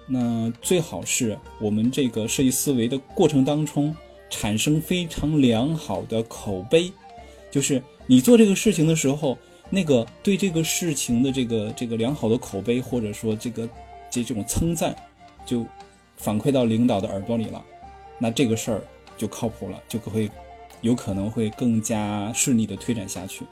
[0.07, 3.95] 那最好是我们这个设计思维的过程当中
[4.31, 6.93] 产生非常良好的口碑，
[7.51, 9.37] 就是你做这个事情的时候。
[9.69, 13.69] 那个对这个事情的这个这个良好的口碑，或者说这个
[14.09, 14.95] 这这种称赞，
[15.45, 15.67] 就
[16.17, 17.61] 反馈到领导的耳朵里了，
[18.17, 18.81] 那这个事儿
[19.19, 20.31] 就靠谱了，就会
[20.83, 23.45] 有可能会更加顺利的推展下去。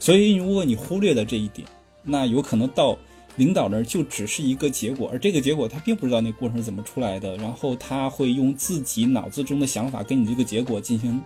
[0.00, 1.64] 所以，如果你忽略了这一点，
[2.02, 2.98] 那有可能到
[3.36, 11.20] 领导那儿就只是一个结果，而这个结果他并不知道那过程是怎么出来的，然后他会用自己脑子中的想法跟你这个结果进行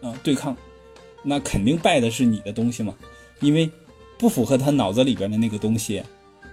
[0.00, 0.56] 呃对抗，
[1.22, 2.94] 那肯定败的是你的东西嘛。
[3.40, 3.70] 因为
[4.18, 6.02] 不符合他脑子里边的那个东西，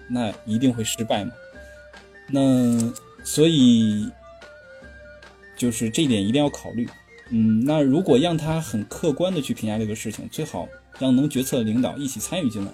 [0.09, 1.31] 那一定会失败嘛。
[2.31, 2.91] 那
[3.23, 4.09] 所以
[5.55, 6.87] 就是这一点一定要考虑。
[7.31, 12.71] 嗯，那如果让他很客观的去评价这个事情，最好让能决策的领导一起参与进来，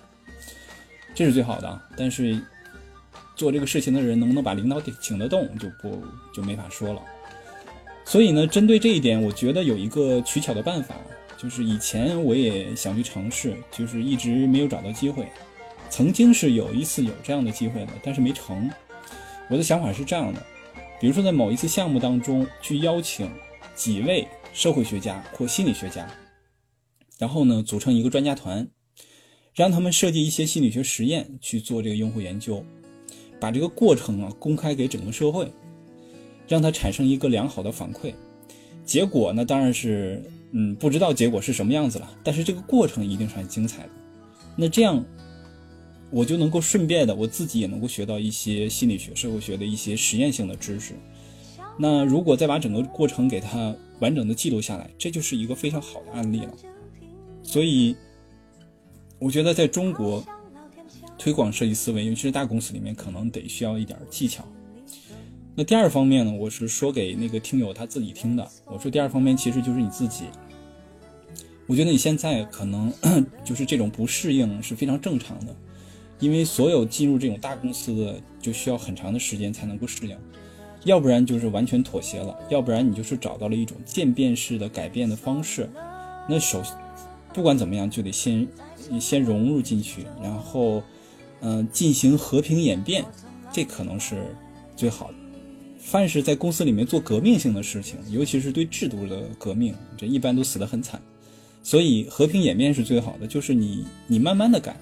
[1.15, 1.81] 这是最好的。
[1.97, 2.39] 但是
[3.35, 7.01] 做这个事情的人能不能把领导请得动，就不就没法说了。
[8.03, 10.93] 所以呢，针对这一点，我觉得有一个取巧的办法。
[11.37, 15.27] 就是以前我也想去尝试，就是一直没有找到机会。
[15.89, 18.71] 曾经是有一次有这样的机会的，但是没成。
[19.49, 20.41] 我的想法是这样的：
[20.99, 23.29] 比如说在某一次项目当中，去邀请
[23.75, 26.07] 几位社会学家或心理学家，
[27.19, 28.65] 然后呢组成一个专家团，
[29.55, 32.63] 让他们设计一些心理学实验去做这个用户研究，
[33.39, 35.49] 把这个过程啊公开给整个社会。
[36.47, 38.13] 让它产生一个良好的反馈。
[38.85, 42.07] 结果呢，当然是，嗯，不知道结果是什么样子了。
[42.23, 43.89] 但是这个过程一定是很精彩的。
[44.55, 45.03] 那这样，
[46.11, 50.93] 我就能够顺便的，我自己也能够学到一些心理学、社会学的一些实验性的知识。
[51.79, 56.53] 那如果再把整个过程给它完整的记录下来，这就是一个非常好的案例了。
[57.41, 57.95] 所以，
[59.19, 60.23] 我觉得在中国
[61.17, 64.43] 推广设计思维，尤其是大公司里面，可能得需要一点技巧。
[65.55, 68.45] 那第二方面呢，我是说给那个听友他自己听的。
[68.65, 70.25] 我说第二方面其实就是你自己。
[71.65, 72.93] 我觉得你现在可能
[73.43, 75.55] 就是这种不适应是非常正常的，
[76.19, 80.15] 因为所有进入这种大公司的就需要很长的时间才能够适应，
[80.83, 85.67] 要不然就是完全妥协了，要不然你就是找到了一种渐变式的改变的方式。
[86.29, 86.61] 那首
[87.33, 88.47] 不管怎么样，就得先
[88.89, 90.81] 你先融入进去，然后
[91.41, 93.03] 嗯进行和平演变，
[93.51, 94.35] 这可能是
[94.75, 95.13] 最好的。
[95.79, 100.99] 凡是在公司里面做革命性的事情，尤其是对制度的革命，这一般都死得很惨。
[101.61, 104.75] 所以和平演变是最好的，就是你你慢慢的改，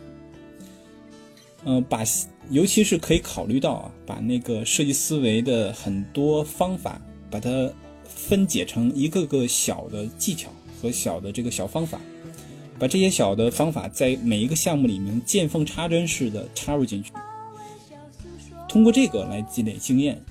[1.66, 2.04] 嗯，把
[2.50, 7.72] 尤其是可以考虑到啊，把那个设计思维的很多方法，把它
[8.06, 10.50] 分解成一个个小的技巧
[10.82, 12.00] 和小的这个小方法，
[12.80, 17.12] 把这些小的方法在每一个项目里面见缝插针似的插入进去，
[18.68, 20.22] 通过这个来积累经验。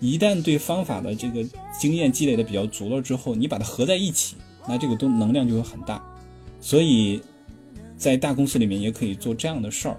[0.00, 1.42] 一旦对方法的这个
[1.78, 4.36] 经验积累的比较足了之后，你把它合在一起，
[4.68, 6.04] 那这个都能量就会很大。
[6.60, 7.22] 所以，
[7.96, 9.96] 在大公司里面也可以做这样的事儿。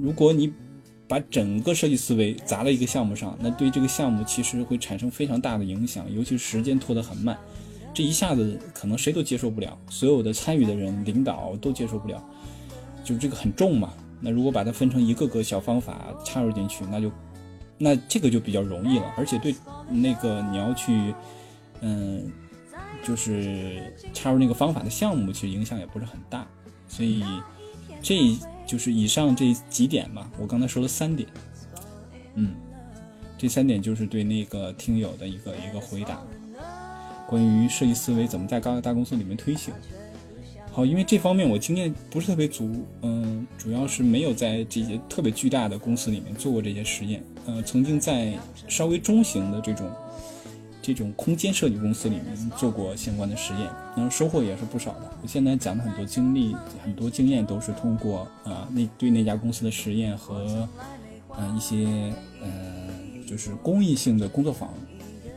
[0.00, 0.50] 如果你
[1.06, 7.36] 把整个设计思维砸在一个项目上，那对这个项目其实会产生非常大的影响，尤其时间拖得很慢，
[7.94, 12.22] 这一下子可能谁都接受不了，所有的参与的人、领导都接受不了，
[13.04, 13.92] 就这个很重嘛。
[14.20, 17.10] 那如果把它分成一个个小方法插入进去，那就。
[17.78, 19.52] 那这个就比较容易了，而且对
[19.90, 21.12] 那个你要去，
[21.80, 22.30] 嗯，
[23.02, 26.46] 就是插入那个方法的项目，其实影响也不是很大。
[26.86, 27.24] 所以
[28.00, 28.38] 这
[28.68, 30.30] 就是以上这几点吧。
[30.38, 31.28] 我刚才说了三点，
[32.36, 32.54] 嗯，
[33.36, 36.22] 这三点就是对那个听友的一个一个回答，
[37.32, 39.72] 关于设计思维怎么在各大公司里面推行。
[40.70, 48.34] 好，因为这方面我经验不是特别足，嗯，主要是没有在这些特别巨大的公司里面做过这些实验，呃，曾经在
[48.68, 49.90] 稍微中型的这种
[50.82, 53.62] 这种空间设计公司里面做过相关的实验，
[53.96, 55.10] 然后收获也是不少的。
[55.22, 56.54] 我现在讲的很多经历、
[56.84, 60.68] 很多经验都是通过啊那对那家公司的实验和
[61.38, 62.12] 嗯一些
[62.42, 64.68] 嗯就是公益性的工作坊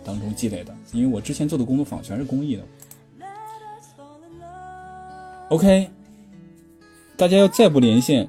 [0.05, 2.63] 当中积累的，因为我之前做的工作坊全是公益的。
[5.49, 5.89] OK，
[7.17, 8.27] 大家要再不连线，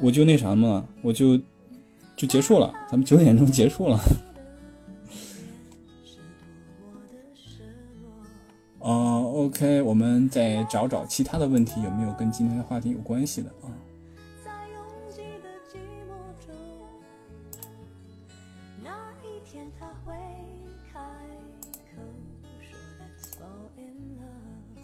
[0.00, 1.38] 我就那啥嘛，我就
[2.16, 2.72] 就结束了。
[2.90, 4.00] 咱们九点钟结束了。
[8.80, 13.68] 哦，OK，我们再找找其他的问题，有没有跟今天的话题有关系的啊？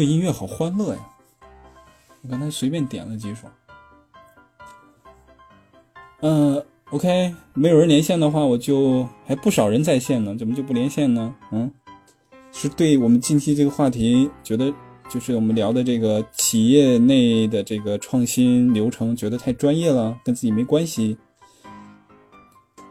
[0.00, 1.08] 个音乐好欢乐呀！
[2.22, 3.46] 我刚才随便点了几首。
[6.22, 11.34] 嗯，OK，没有人连线的话，我就还不少人在线呢，怎么就不连线呢？
[11.52, 11.70] 嗯，
[12.50, 14.72] 是对我们近期这个话题觉得，
[15.10, 21.18] 就是我们聊的这个企业内的这个创新流程，觉得太专业了，跟自己没关系，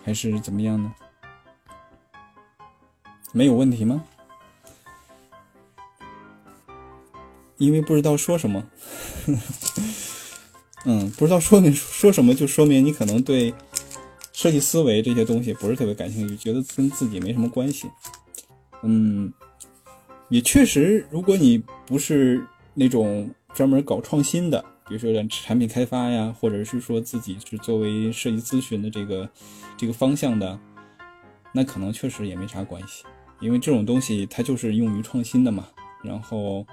[0.03, 0.93] 还是怎么样呢？
[3.33, 4.03] 没有问题吗？
[7.59, 8.65] 因为不知道说什么，
[10.85, 13.53] 嗯，不知道说明说什么，就说明你可能对
[14.31, 17.89] 设计思维这些东西不是特别感兴趣，觉得跟自己没什么关系。
[18.81, 19.31] 嗯，
[20.29, 22.41] 也确实，如果你不是
[22.73, 29.29] 那种专门搞创新的，比如说产品开发呀，或者是说自己是作为设计咨询的这个
[29.75, 30.57] 这个方向的，
[31.53, 33.03] 那可能确实也没啥关系，
[33.41, 35.67] 因为这种东西它就是用于创新的嘛，
[36.01, 36.65] 然后。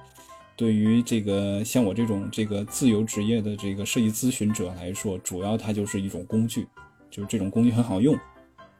[0.56, 6.66] 对于这个像我这种这个自由职业的这个设计咨询者来说，主要它就是一种工具，
[7.10, 8.16] 就是这种工具很好用，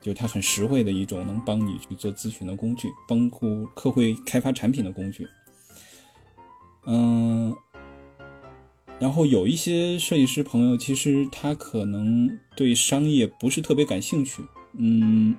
[0.01, 5.29] 就是它很实惠的一种能帮你去做咨询的工具，帮顾客户开发产品的工具。
[6.87, 7.55] 嗯，
[8.99, 14.43] 然后有一些设计师朋友，其实他可能对商业不是特别感兴趣。
[14.79, 15.37] 嗯，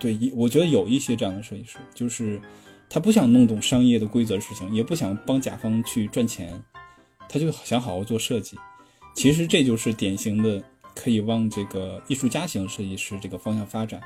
[0.00, 2.40] 对，我觉得有一些这样的设计师，就是。
[2.88, 6.62] 他不想弄懂商业的规则事情，也不想帮甲方去赚钱，
[7.28, 8.56] 他就想好好做设计。
[9.14, 10.62] 其实这就是典型的
[10.94, 14.00] 可以往这个艺术家型设计师这个方向发展，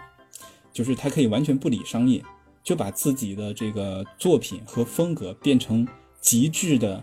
[0.72, 2.22] 就是他可以完全不理商业，
[2.62, 5.86] 就把自己的这个作品和风格变成
[6.20, 7.02] 极致的，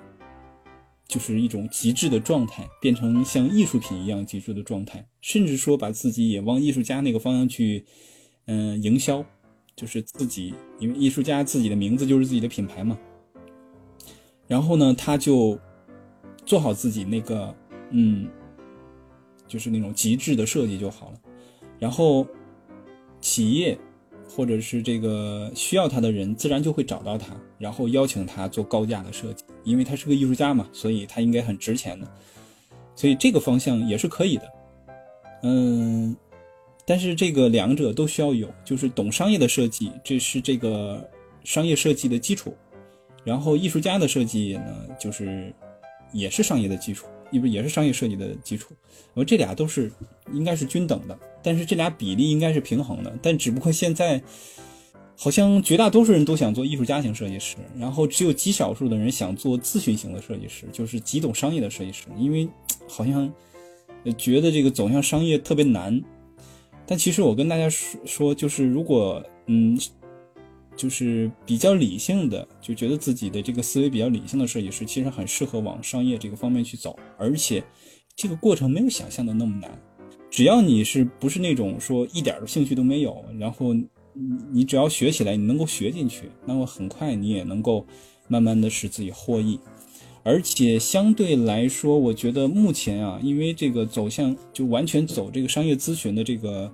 [1.08, 7.86] 就是一种极致的状态，变成像艺术品一样极致的状态，甚至说把自己也往艺术家那个方向去，
[8.46, 9.26] 嗯，营销。
[9.76, 12.98] 就是自己，因为艺术家自己的名字就是自己的品牌嘛。
[14.48, 15.60] 然后呢，他就
[16.46, 17.54] 做好自己那个，
[17.90, 18.30] 嗯，
[19.48, 21.20] 就是那种极致的设计就好了。
[21.78, 22.26] 然后
[23.20, 23.78] 企业
[24.30, 32.08] 或者是这个需要他的人，自然就会找到他，然后邀请他做高价的设计，因为他是个艺术家嘛，所以他应该很值钱的。
[32.96, 34.54] 所以这个方向也是可以的，
[35.44, 36.16] 嗯。
[36.86, 41.04] 但是这个两者都需要有，就是懂商业的设计，这是这个
[41.44, 42.56] 商业设计的基础。
[43.24, 45.52] 然后艺术家的设计呢，就是
[46.14, 48.76] 也是商业的基础，也不也是商业设计的基础。
[49.16, 49.92] 我这俩都是
[50.32, 53.12] 应该是均等的，但是这俩比例应该是平衡的。
[53.20, 54.22] 但只不过现在
[55.18, 62.48] 好像绝大多数人都想做艺术家型设计师，然后只有极少数的人想做咨询型的设计师，就是极懂商业的设计师，因为
[62.88, 63.34] 好像
[64.20, 66.00] 觉得这个走向商业特别难。
[66.88, 69.78] 但其实我跟大家说说，就是如果嗯，
[70.76, 77.64] 就是比较理性的，就觉得自己的这个思维比较理性的设计师，其实很适合往商业这个方面去走，而且
[78.16, 79.72] 这个过程没有想象的那么难。
[80.30, 83.74] 只要你是不是那种说一点的兴趣都没有，然后
[84.52, 87.86] 你只要学起来，你能够学进去，那么很快你也能够
[88.28, 89.60] 慢慢的使自己获益。
[90.26, 96.72] 而且相对来说，我觉得目前啊，因为这个走向就完全走这个商业咨询的这个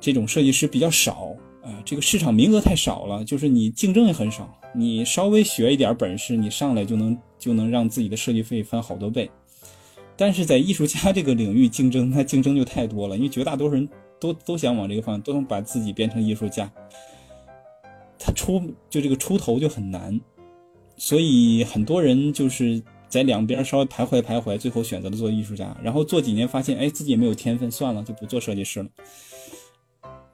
[0.00, 9.28] 这种设计师比较少啊，这个市场名额太少了，就是你竞争也很少，你稍微学一点本事，你上来就能就能让自己的设计费翻好多倍。
[10.16, 13.88] 但是在艺术家这个领域竞争，那竞争就太多了，因为绝大多数人
[14.20, 16.70] 都都想往这个方向，都想把自己变成艺术家，
[18.20, 20.20] 他出就这个出头就很难。
[21.02, 28.88] 所以很多人就是在两边稍微徘徊徘徊，最后选择了做艺术家，然后做几年发现，哎，自己也没有天分，算了，就不做设计师了。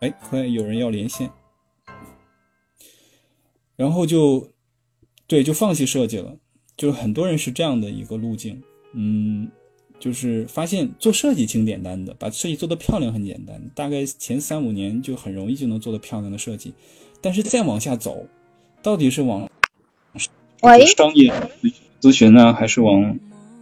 [0.01, 1.31] 哎，快有人要连线，
[3.77, 4.47] 然后就，
[5.27, 6.37] 对，就放弃设计了。
[6.77, 8.63] 就是很多人是这样的一个路径，
[8.93, 9.51] 嗯，
[9.99, 16.75] 就是发现做设计挺简单的，把设计做得漂亮很简单，大概前三五年就很容易就能做得漂亮的设计，
[17.23, 18.27] 但是再往下走，
[18.83, 19.48] 到底是往。
[20.61, 21.33] 喂，商业
[22.01, 23.19] 咨询呢，还是往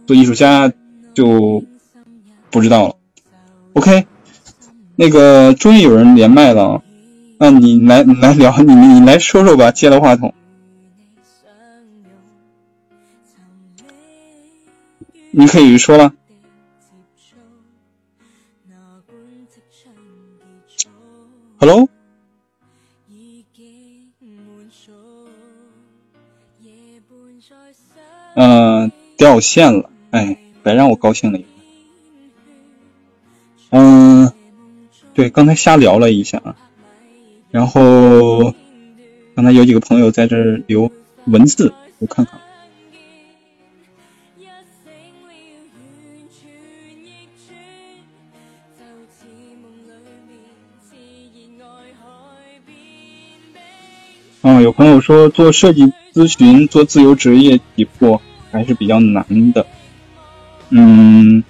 [0.07, 0.71] 做艺术家，
[1.13, 1.63] 就
[2.49, 2.95] 不知道了。
[3.73, 4.07] OK，
[4.95, 6.83] 那个终于有人连麦了，
[7.37, 10.33] 那你来来聊，你你来说说吧，接了话筒，
[15.31, 16.13] 你可以说了。
[21.59, 21.89] Hello。
[28.39, 31.47] 嗯，掉线了，哎，白让我高兴了一回。
[33.71, 34.31] 嗯，
[35.15, 36.39] 对，刚才瞎聊了一下，
[37.49, 38.53] 然后
[39.35, 40.91] 刚才有几个朋友在这留
[41.25, 42.39] 文字，我看看。
[54.43, 58.21] 嗯，有朋友说做设计咨询、做自由职业起步。
[58.57, 59.67] 还是比较难的，
[60.71, 61.43] 嗯，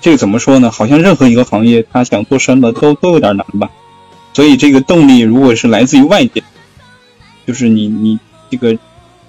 [0.00, 0.70] 这个怎么说呢？
[0.70, 3.68] 好像任何一个行业，他想做深了都都有点难吧。
[4.32, 6.44] 所以这个动力如果是来自于外界，
[7.44, 8.78] 就是你你这个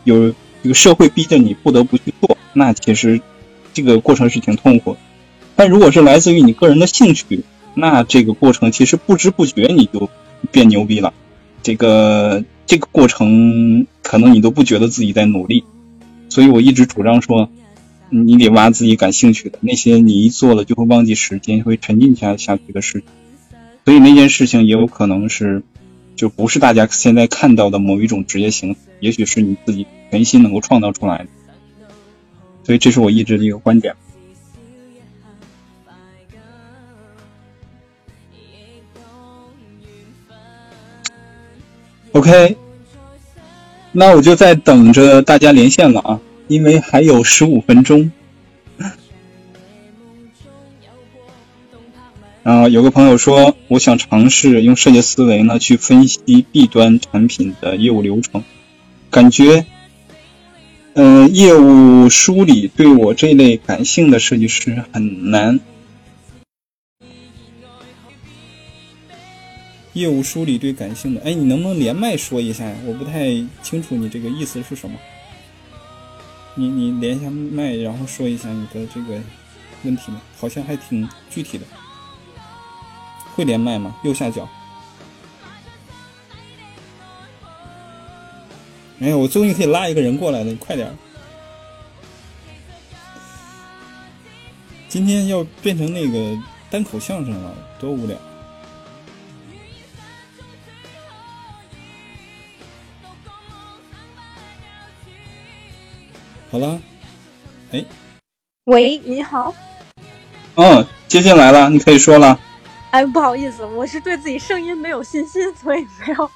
[0.04, 3.20] 有这个社会逼着你不得不去做，那其实
[3.74, 4.96] 这个过程是挺痛苦。
[5.56, 7.44] 但如果是来自于你个人的兴趣，
[7.74, 10.08] 那这个过程其实不知不觉你就
[10.52, 11.12] 变牛逼了。
[11.64, 12.44] 这个。
[12.66, 15.64] 这个过程可能你都不觉得自己在努力，
[16.30, 17.50] 所以我一直主张说，
[18.10, 23.08] 你得挖自己感兴趣的那些，你一做了就会忘记时间，会沉浸下下去的事情。
[23.86, 25.62] 所以那件事情也有可能是，
[26.16, 31.28] 就不是大家现在看到的某一种职业形，也许是你自己全新能够创造出来的。
[32.64, 33.96] 所以这是我一直的一个观点。
[42.14, 42.58] OK，
[43.92, 48.12] 那我就在等着大家连线了啊，因为还有十五分钟。
[52.44, 58.44] 啊，有个朋友说，我想尝试用设计思维呢去分析 B 端产品的业务流程，
[59.10, 59.66] 感觉，
[60.94, 65.60] 嗯，业务梳理对我这类感性的设计师很难。
[69.94, 72.76] 业务梳理对感性的，哎，你能不能连麦说一下呀？
[72.86, 73.30] 我不太
[73.62, 74.98] 清楚你这个意思是什么。
[76.56, 79.20] 你你连一下麦，然后说一下你的这个
[79.84, 80.22] 问题吗？
[80.40, 81.66] 好像还挺具体的。
[83.36, 83.96] 会连麦吗？
[84.04, 84.48] 右下角。
[89.00, 90.92] 哎呀，我终于可以拉一个人过来了，你快点！
[94.88, 96.40] 今天要变成那个
[96.70, 98.16] 单口相声了，多无聊！
[106.54, 106.80] 好了，
[107.72, 107.84] 哎，
[108.66, 109.52] 喂，你好。
[110.54, 112.40] 嗯，接进来了，你可以说了。
[112.92, 116.30] 哎，不好意思，我是对自己声音没有信心， 所以没有。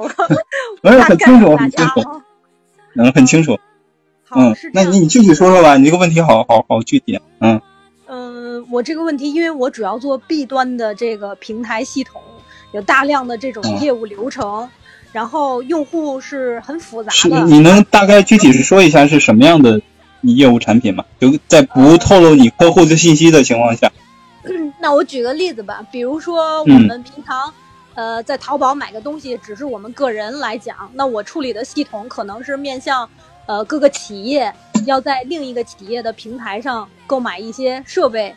[0.80, 2.22] 没有很清楚，很清楚，
[2.94, 3.58] 能很清楚。
[4.30, 7.20] 嗯，那你你具体说说吧，你这个问题好好好具体。
[7.40, 7.60] 嗯
[8.06, 12.22] 嗯，我这个问题，因为我主要做 B 端的这个平台系统，
[12.72, 14.66] 有大量的这种业务流程，
[15.12, 17.16] 然后用户是很复杂的。
[17.16, 19.80] 是，你能大概具体是说一下是什么样的
[20.22, 21.04] 业务产品吗？
[21.20, 23.92] 就在不透露你客户的信息的情况下。
[24.80, 27.54] 那我举个例子吧，比如说我们平常，
[27.94, 33.08] 呃，在淘宝买个东西，只是我们个人来讲，那我处理的系统可能是面向，
[33.46, 34.52] 呃，各个企业
[34.84, 38.34] 要在另一个企业的平台上购买一些设备，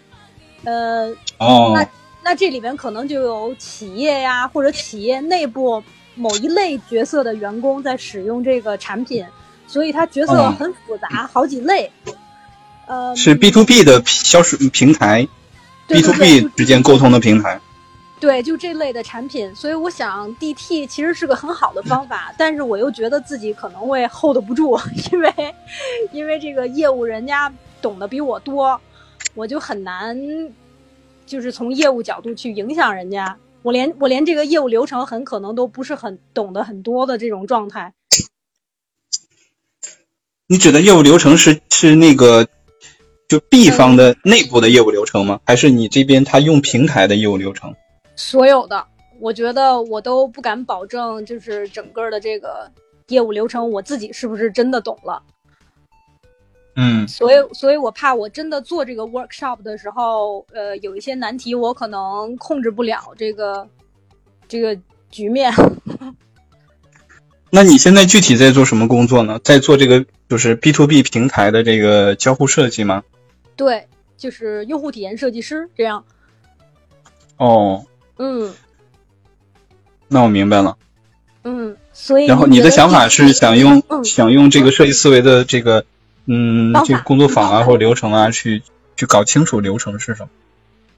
[0.65, 1.09] 呃，
[1.39, 1.87] 哦，那
[2.23, 5.83] 那这里边可能就有企业呀，或者企业内部
[6.15, 9.25] 某一类角色的员工在使用这个产品，
[9.67, 11.91] 所以它角色很复杂，好几类，
[12.87, 15.27] 呃，是 B to B 的销售平台。
[15.87, 17.61] B to B 之间沟通的平台，
[18.19, 24.79] 对，就这类的产品，所以我想 D T 其实是个很好的方法， 但是我又觉得自己可能会 hold 不住，
[25.13, 25.31] 因为
[26.11, 27.53] 因为这个业务人家
[27.83, 28.81] 懂得比我多，
[29.35, 30.17] 我就很难
[31.27, 37.95] 就是从业务角度去影响人家，我连我连这个业务流程很可能都不是很懂得很多的这种状态。
[40.45, 42.47] 你指的业务流程是是那个？
[43.27, 45.39] 就 B 方的内部的业务流程吗？
[45.47, 47.73] 还是你这边他用平台的业务流程？
[48.15, 48.85] 所有的，
[49.19, 52.71] 我觉得我都不敢保证，就是整个的这个
[53.07, 55.23] 业务流程，我自己是不是真的懂了？
[56.75, 63.67] 嗯，所以，所以我怕我真的做这个 workshop 的时候，呃，有一些难题我可能控制不了这个
[64.47, 64.77] 这个
[65.09, 65.53] 局面。
[67.49, 69.39] 那你现在具体在做什么工作呢？
[69.41, 73.03] 在做这个就是 B to B 平台的这个交互设计吗？
[73.55, 76.03] 对，就是用户体验设计师这样。
[77.37, 77.85] 哦，
[78.17, 78.53] 嗯，
[80.09, 80.77] 那我明白了。
[81.45, 85.85] 嗯，所以然后你的想法是想用想用这个设计思维的这个
[86.25, 88.61] 嗯这个工作坊啊或者流程啊去
[88.95, 90.29] 去搞清楚流程是什么？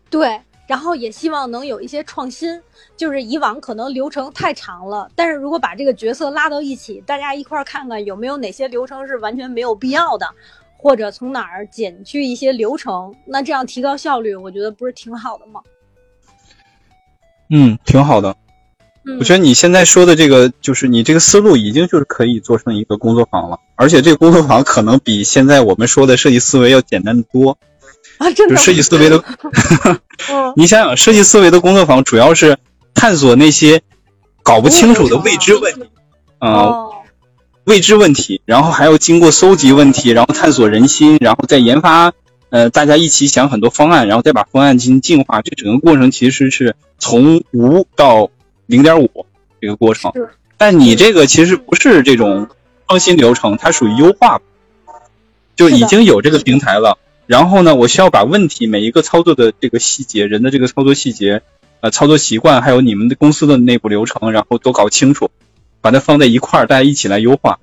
[0.09, 2.61] 对，然后也希望能有一些创新，
[2.95, 10.27] 就是以往可能流程太长了，但是如果把这个角色拉到一起，大家一块儿看看有没有哪些流程是完全没有必要的。
[10.79, 15.59] 或者从哪儿减去一些流程，那这样提高效率，我觉得不是挺好的吗？
[17.49, 18.37] 嗯，挺好的。
[19.19, 27.57] 我觉得你现在说的这个，就是你这个思路已经就是可以做成一个工作坊了，而且这个工作坊可能比现在我们说的设计思维要简单的多。
[28.17, 28.55] 啊，真的。
[28.55, 29.23] 就设计思维的
[30.55, 32.57] 你想想，设计思维的工作坊主要是
[32.93, 33.81] 探索那些
[34.43, 35.89] 搞不清楚的未知问题，
[36.39, 36.85] 啊。
[37.65, 42.13] 未知问题，然后还要经过搜集问题，然后探索人心，然后再研发，
[42.49, 45.41] 呃，大家一起想很多方案，然后再把方案进行进化。
[45.41, 48.29] 这整个过程其实是从无到
[48.67, 49.25] 零点五
[49.59, 50.13] 这个过程。
[50.57, 52.47] 但你这个其实不是这种
[52.87, 54.39] 创新流程，它属于优化，
[55.55, 56.97] 就已经有这个平台了。
[57.25, 61.41] 然后呢，我需要把问题每一个操作的这个细节，人的这个操作细节，
[61.81, 65.31] 呃，操作习惯，还有你们的公司的内部流程，然后都搞清楚。
[65.79, 67.59] 把它放在一块儿，大家一起来优化。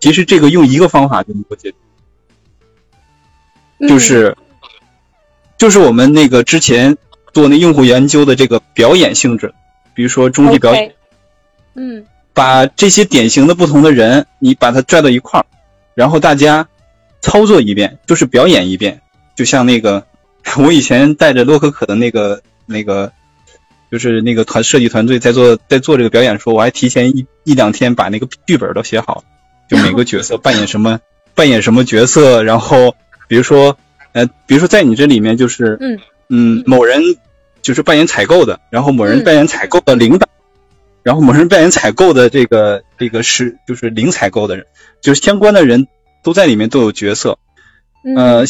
[0.00, 1.72] 其实这个用一个方法就能够解
[3.78, 4.36] 决，就是
[5.56, 6.98] 就是我们那个之前
[7.32, 9.54] 做那用户研究的这个表演性质，
[9.94, 10.92] 比如说终极表演，
[11.74, 12.04] 嗯。
[12.34, 15.44] 把这些典型的不同的人，你把他拽到一块儿，
[15.94, 16.66] 然后大家
[17.20, 19.02] 操作一遍，就是表演一遍，
[19.36, 20.06] 就像那个
[20.56, 23.12] 我以前带着洛可可的那个那个，
[23.90, 29.22] 就是那个团设计团队在做在做这个表演的时候，我还提前一一两天把那个剧本都写好，
[29.68, 30.98] 就每个角色扮演什么
[31.36, 32.96] 扮演什么角色，然后
[33.28, 33.76] 比如说
[34.12, 35.98] 呃，比如说在你这里面就是嗯。
[36.34, 37.02] 嗯，某人
[37.62, 40.28] 就是扮演采购的，然后某人嗯扮演采购的领导，
[41.02, 44.66] 然后某人扮演采购的这个这个是就是零采购的人，
[45.00, 45.86] 就是相关的人
[46.22, 47.38] 都在里面都有角色。
[48.04, 48.46] 嗯呃，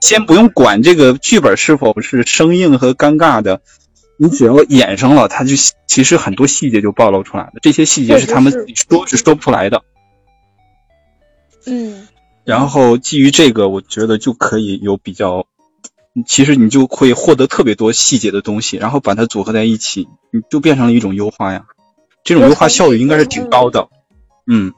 [0.00, 3.60] 先不用管这个剧本是否是生硬和尴尬的，
[4.16, 5.54] 你只要演上了，他就
[5.86, 7.52] 其实很多细节就暴露出来了。
[7.62, 9.82] 这些细节是他们自己说是说不出来的。
[11.66, 12.08] 嗯
[12.44, 15.46] 然后基于这个，我觉得就可以有比较，
[16.24, 21.66] 其实你就会获得特别多细节的东西，然后把它组合在一起，你就变成了一种优化呀。
[22.24, 23.88] 这种优化效率应该是挺高的。
[24.46, 24.72] 嗯，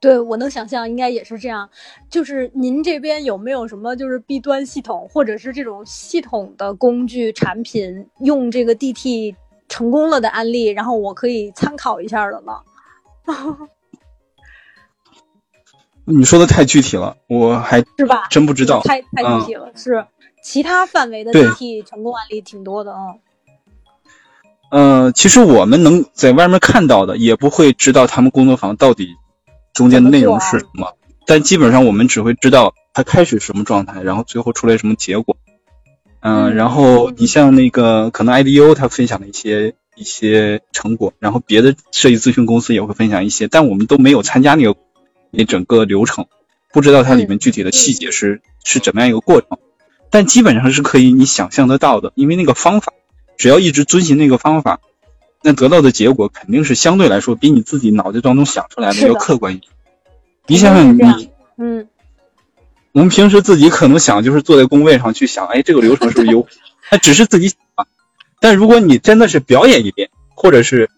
[0.00, 1.70] 对，我能想象应该也是这样。
[2.10, 9.34] 就是您这边有没有什么就是弊端系统或者是这种系统的工具产品用这个 DT
[9.68, 12.52] 成功了的案例，然后我可以参考一下的呢？
[16.04, 18.26] 你说的太具体了，我还是吧？
[18.28, 18.82] 真不知道。
[18.82, 20.04] 太太具体了，是
[20.42, 21.46] 其他范围的对。
[21.46, 23.14] DT 成功案例挺多的啊。
[24.70, 29.16] 呃，其实我们能在外面看到的，也不会知道他们工作坊到底
[29.72, 35.36] 中间的内容是什么，但基本上我们只会知道他开始什么状态，然后最后出来什么结果。
[36.20, 44.74] 嗯、嗯然后你像那个可能 IDEO 他分享了一些一些成果，然后别的设计咨询公司也会分享一些，但我们都没有参加那个
[45.30, 46.26] 那整个流程，
[46.72, 49.58] 不知道它里面具体的细节是、是怎么样一个过程，
[50.12, 52.92] 但基本上是可以你想象得到的，因为那个方法，
[53.36, 54.78] 只要一直遵循那个方法，
[55.42, 59.72] 那得到的结果肯定是相对来说比你自己脑袋当中想出来的要客观一点。
[60.46, 61.30] 你想想你。
[61.56, 61.88] 嗯，
[62.92, 66.46] 我们平时自己可能想就是坐在工位上去想，哎，这个流程是不是优？
[66.92, 67.58] 那只是自己想。
[68.38, 70.90] 但如果你真的是表演一遍，或者是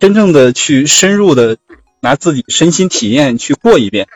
[0.00, 1.58] 真正的去深入的
[2.00, 4.08] 拿自己身心体验去过一遍，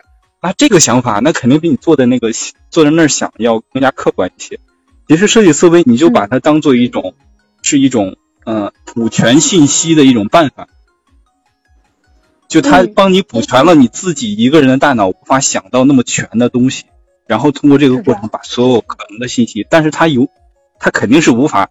[0.42, 2.32] 那这个想法那肯定比你坐在那个
[2.68, 4.58] 坐在那儿想要更加客观一些。
[5.06, 7.14] 其实设计思维，你就把它当做一种、
[7.62, 10.66] 是一种呃补全信息的一种办法，
[12.48, 16.86] 就它嗯帮你补全了你自己一个人的大脑无法想到那么全的东西，
[17.26, 20.28] 然后通过这个过程把所有可能的信息，但是它有，
[20.80, 21.70] 它肯定是无法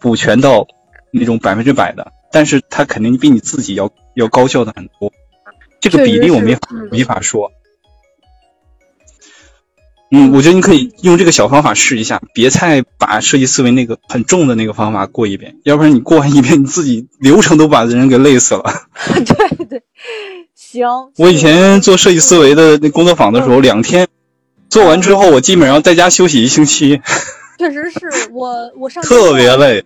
[0.00, 0.68] 补全到
[1.10, 5.12] 那种百分之百的，但是它肯定比你自己要要高效的很多。
[5.80, 7.50] 这个比例我没法没法说。
[10.14, 18.62] 嗯，我觉得你可以用这个小方法试一下，别再把设计思维那个很重的那个方法过一遍，要不然你过完一遍，你自己流程都把人给累死了。
[19.24, 19.82] 对对，
[20.54, 20.86] 行。
[21.16, 24.06] 我以前做设计思维的那工作坊的时候，两天
[24.68, 27.00] 做完之后，我基本上在家休息一星期，
[27.58, 29.82] 确实是我我上 特别累。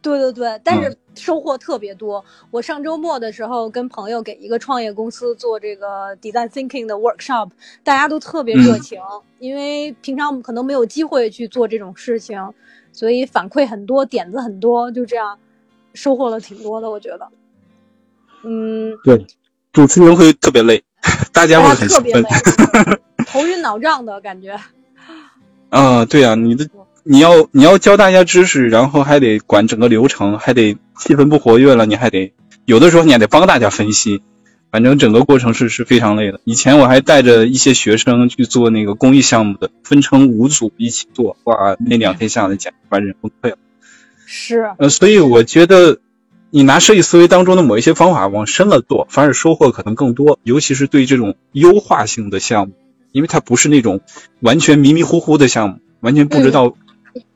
[0.00, 2.24] 对对对，但嗯是收获特别多。
[2.50, 7.50] 我上周末的时候跟朋友给一个创业公司做这个 design thinking 的 workshop，
[7.82, 9.00] 大家都特别热情，
[9.38, 12.40] 因为平常我们可能没有机会去做这种事情，
[12.92, 15.38] 所以反馈很多，点子很多，就这样
[15.94, 17.28] 收获了挺多的，我觉得。
[18.44, 19.26] 嗯，对，
[19.72, 20.84] 主持人会特别累，
[21.32, 22.28] 大家会很特别累。
[23.26, 24.56] 头晕脑胀的感觉。
[25.70, 26.68] 啊，对啊，你的
[27.08, 32.32] 你要你要教大家知识，然后还得管整个流程，还得气氛不活跃了，你还得
[32.64, 34.22] 有的时候你还得帮大家分析，
[34.72, 36.40] 反正整个过程是是非常累的。
[36.42, 43.58] 以前我还带着一些学生去做那个公益项目的，分成五组一起做，哇，那两天下来简直把人崩溃了。
[44.26, 46.00] 是，呃，所以我觉得
[46.50, 52.74] 你拿设计思维当中的某一些方法往深了做，反而收获可能更多，尤其是对这种优化性的项目，
[53.12, 54.00] 因为它不是那种
[54.40, 56.74] 完全迷迷糊糊的项目，完全不知道，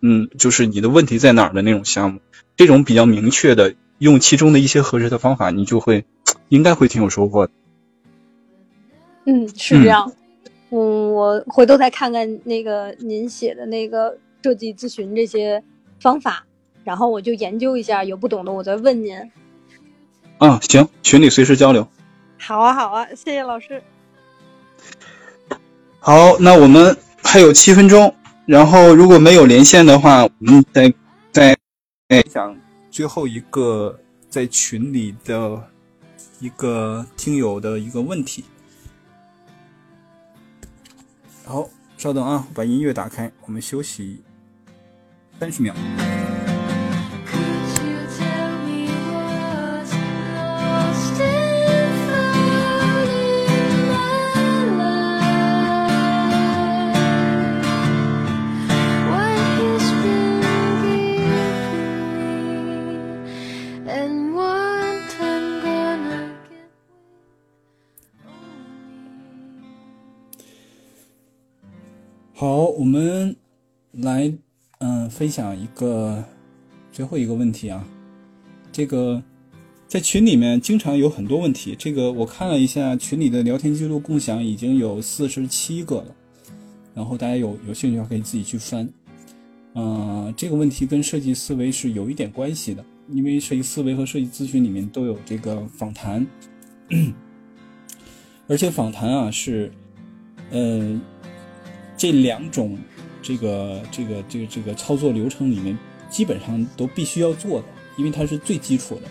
[0.00, 2.20] 嗯，就是你的问题在哪儿的那种项目，
[2.56, 6.04] 这种比较明确的，用其中的一些合适的方法，你就会
[6.48, 7.52] 应该会挺有收获的。
[9.26, 10.12] 嗯，是这样。
[10.70, 15.62] 嗯，我回头再看看那个您写的那个设计咨询这些
[16.00, 16.44] 方法，
[16.84, 19.18] 然后我就研究一下，有不懂的我再问您。
[20.38, 21.86] 啊，行，群里随时交流。
[22.38, 23.82] 好啊，好啊，谢谢老师。
[25.98, 28.14] 好，那我们还有七分钟，
[28.46, 30.92] 然后如果没有连线的话，我们再
[31.30, 31.56] 再
[32.08, 32.56] 哎讲
[32.90, 35.62] 最后一个在群里的
[36.40, 38.44] 一个听友的一个问题。
[41.44, 44.22] 好，稍等啊，把音乐打开，我们休息
[45.38, 45.74] 三十秒。
[72.80, 73.36] 我们
[73.92, 74.32] 来
[74.78, 76.24] 嗯、分享一个
[76.90, 77.86] 最后一个问题啊，
[78.72, 79.22] 这个
[79.86, 86.16] 在群里面经常有很多问题，这个我看了一下群里的聊天记录共享已经有四十七个了，
[86.94, 88.88] 然后大家有有兴趣的话可以自己去翻。
[89.74, 96.26] 嗯、这个问题跟设计思维是有一点关系的，因为设计思维和设计咨询里面都有这个访谈，
[98.48, 99.70] 而且访谈啊是，
[100.50, 100.98] 呃，
[102.00, 102.78] 这两种
[103.20, 105.76] 这个这个这个这个操作流程里面
[106.08, 107.66] 基本上都必须要做的，
[107.98, 109.02] 因为它是最基础的。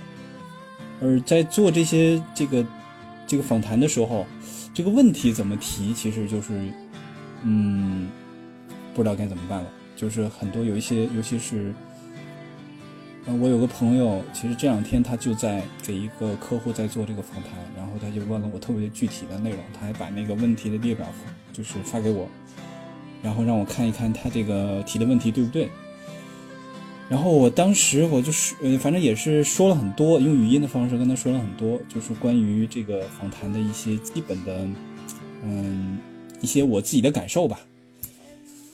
[1.00, 2.66] 而在做这些这个
[3.28, 4.26] 这个访谈的时候，
[4.74, 6.60] 这个问题怎么提，其实就是
[7.44, 8.10] 嗯，
[8.96, 9.70] 不知道该怎么办了。
[9.96, 11.72] 就是很多有一些，尤其是，
[13.28, 21.06] 呃，我有个朋友，其实这两天他就在给一个客户在做这个访谈，然后他就问了我特别具体的内容，他还把那个问题的列表
[21.54, 22.28] 就是发给我，
[23.22, 25.70] 然后让我看一看他这个提的问题对不对。
[27.10, 34.68] 然后我当时我就是，呃，反正也是说了很多，用语音的方式跟他说了很多，就是关于这个访谈的一些基本的，
[35.44, 35.98] 嗯，
[36.40, 37.60] 一些我自己的感受吧。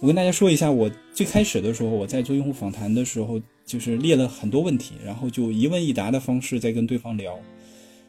[0.02, 7.40] 我跟大家说一下，我最开始的时候，我在做用户访谈的时候，就是列了很多问题，然后就一问一答的方式在跟对方聊。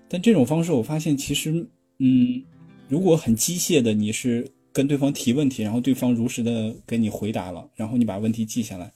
[0.08, 1.64] 但这种方式，我发现其实，
[1.98, 2.42] 嗯，
[2.88, 4.44] 如果很机械的，你是
[4.76, 8.92] 跟对方提问题，然后对方如实的给你回答了，然后你把问题记下来，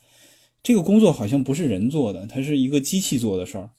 [0.63, 3.71] 这个工作好像不是人做的，它是一个机器做的事儿。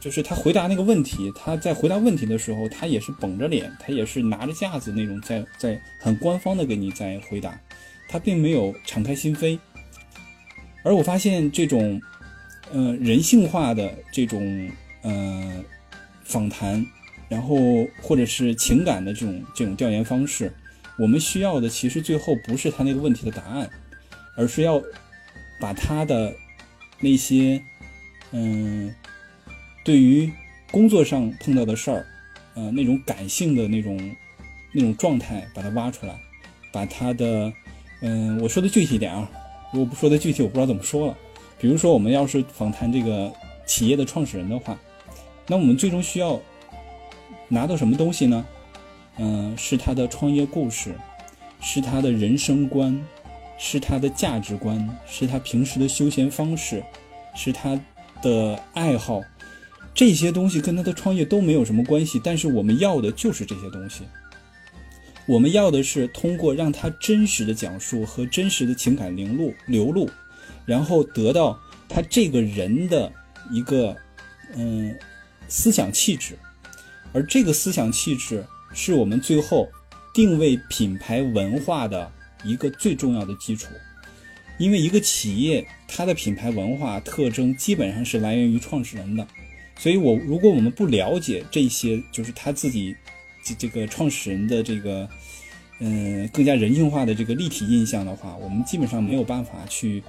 [0.00, 7.60] 就是他回答那个问题，他在回答问题的时候，他也是绷着脸，他也是拿着架子那种在在很官方的给你在回答。
[8.08, 9.58] 他并没有敞开心扉，
[10.84, 12.00] 而我发现这种，
[12.72, 14.70] 呃，人性化的这种
[15.02, 15.64] 呃
[16.22, 16.86] 访谈，
[17.28, 17.56] 然后
[18.00, 20.52] 或者是情感的这种这种调研方式，
[20.98, 23.70] 我们需要的其实最后不是他那个问题的答案，
[24.36, 24.82] 而是要
[25.60, 26.34] 把他的
[27.00, 27.62] 那些
[28.32, 28.92] 嗯、
[29.84, 30.30] 对于
[30.70, 32.06] 工作上碰到的事儿，
[32.54, 34.16] 呃，那种感性的那种
[34.72, 36.18] 那种状态，把它挖出来，
[36.72, 37.52] 把他的
[38.02, 39.30] 嗯，我说的具体一点啊，
[39.72, 41.16] 如果不说的具体，我不知道怎么说了。
[41.58, 43.32] 比如说，我们要是访谈这个
[43.64, 44.76] 企业的创始人的话，
[45.46, 46.38] 那我们最终需要
[47.48, 48.44] 拿到什么东西呢？
[49.18, 50.94] 嗯，是他的创业故事，
[51.60, 52.98] 是他的人生观，
[53.58, 56.82] 是他的价值观，是他平时的休闲方式，
[57.34, 57.80] 是他
[58.22, 59.22] 的爱好。
[59.94, 64.02] 这些东西跟他的创业都没有什么关系，但是我们要的就是这些东西。
[65.26, 70.08] 我们要的是通过让他真实的讲述和真实的情感流露流露，
[70.66, 71.58] 然后得到
[71.88, 73.10] 他这个人的
[73.50, 73.96] 一个
[74.54, 74.94] 嗯
[75.48, 76.38] 思想气质，
[77.12, 78.44] 而这个思想气质
[78.76, 79.66] 是我们最后
[80.14, 82.08] 定位品牌文化的
[82.44, 83.66] 一个最重要的基础。
[84.56, 89.26] 因为一个企业它的品牌文化特征基本上是来源于创始人的，
[89.76, 92.94] 所以我如果我们不了解这些，就是他自己。
[93.48, 95.08] 这这个创始人的这个，
[95.78, 100.02] 嗯，更加人性化的这个立体印象的话，我们基本上没有办法去，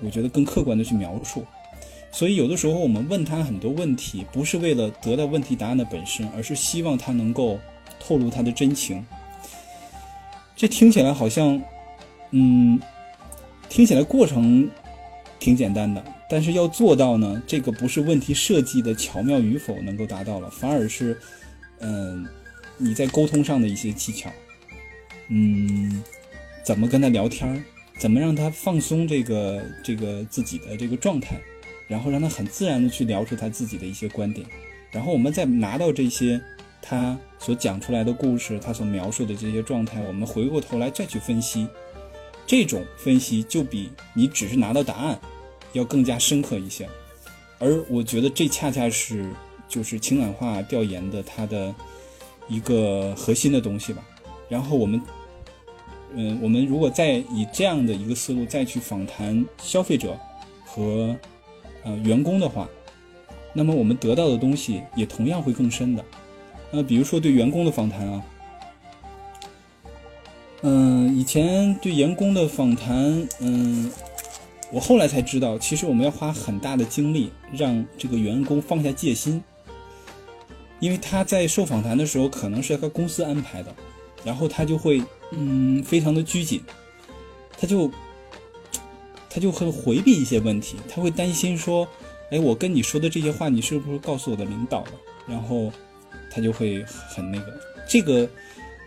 [0.00, 1.44] 我觉得更客观的去描述。
[2.10, 7.60] 所以有的时候我们问他很多问题，不是为了得到问题答案的本身，而是希望他能够
[8.04, 9.04] 透露他的真情。
[10.54, 11.60] 这听起来好像，
[12.32, 12.78] 嗯，
[13.68, 14.68] 听起来过程
[15.38, 21.18] 挺简单的，但是要做到呢，这个不是问题设计的巧妙与否能够达到了，反而是，
[21.80, 22.26] 嗯。
[22.76, 24.28] 你在沟通上的一些技巧，
[25.28, 26.02] 嗯，
[26.64, 27.64] 怎么跟他聊天，
[28.00, 31.36] 怎么让他放松这个这个自己的这个状态，
[31.86, 34.44] 然后让他很自然的去聊出他自己的一些观点，
[34.90, 36.42] 然后我们再拿到这些
[36.86, 41.66] 他所讲出来的故事，他所描述的这些状态，我们回过头来再去分析，
[42.46, 45.18] 这种分析就比你只是拿到答案
[45.72, 46.86] 要更加深刻一些，
[47.58, 49.24] 而我觉得这恰恰是
[49.66, 51.74] 就是情感化调研的它的。
[52.46, 54.06] 一个核心的东西吧，
[54.50, 55.00] 然后我们，
[56.12, 60.14] 嗯，我们如果再以这样的一个思路再去访谈消费者
[60.62, 61.16] 和
[61.84, 62.68] 呃员工的话，
[63.54, 66.04] 那么我们得到的东西也同样会更深的。
[66.74, 68.22] 那比如说对员工的访谈啊，
[70.62, 73.90] 嗯，以前对员工的访谈，嗯，
[74.72, 79.42] 我后来才知道，其实我们要花很大的精力让这个员工放下戒心。
[80.80, 83.74] 因为他在受访谈的时候，可能是他公司安排的，
[84.24, 86.60] 然后他就会嗯非常的拘谨，
[87.56, 87.90] 他就
[89.30, 91.88] 他就会回避一些问题，他会担心说，
[92.30, 94.92] 哎，我跟你说的这些话，你是不是告诉我的领导了？
[95.26, 95.72] 然后
[96.34, 98.28] 他就会很那个，这个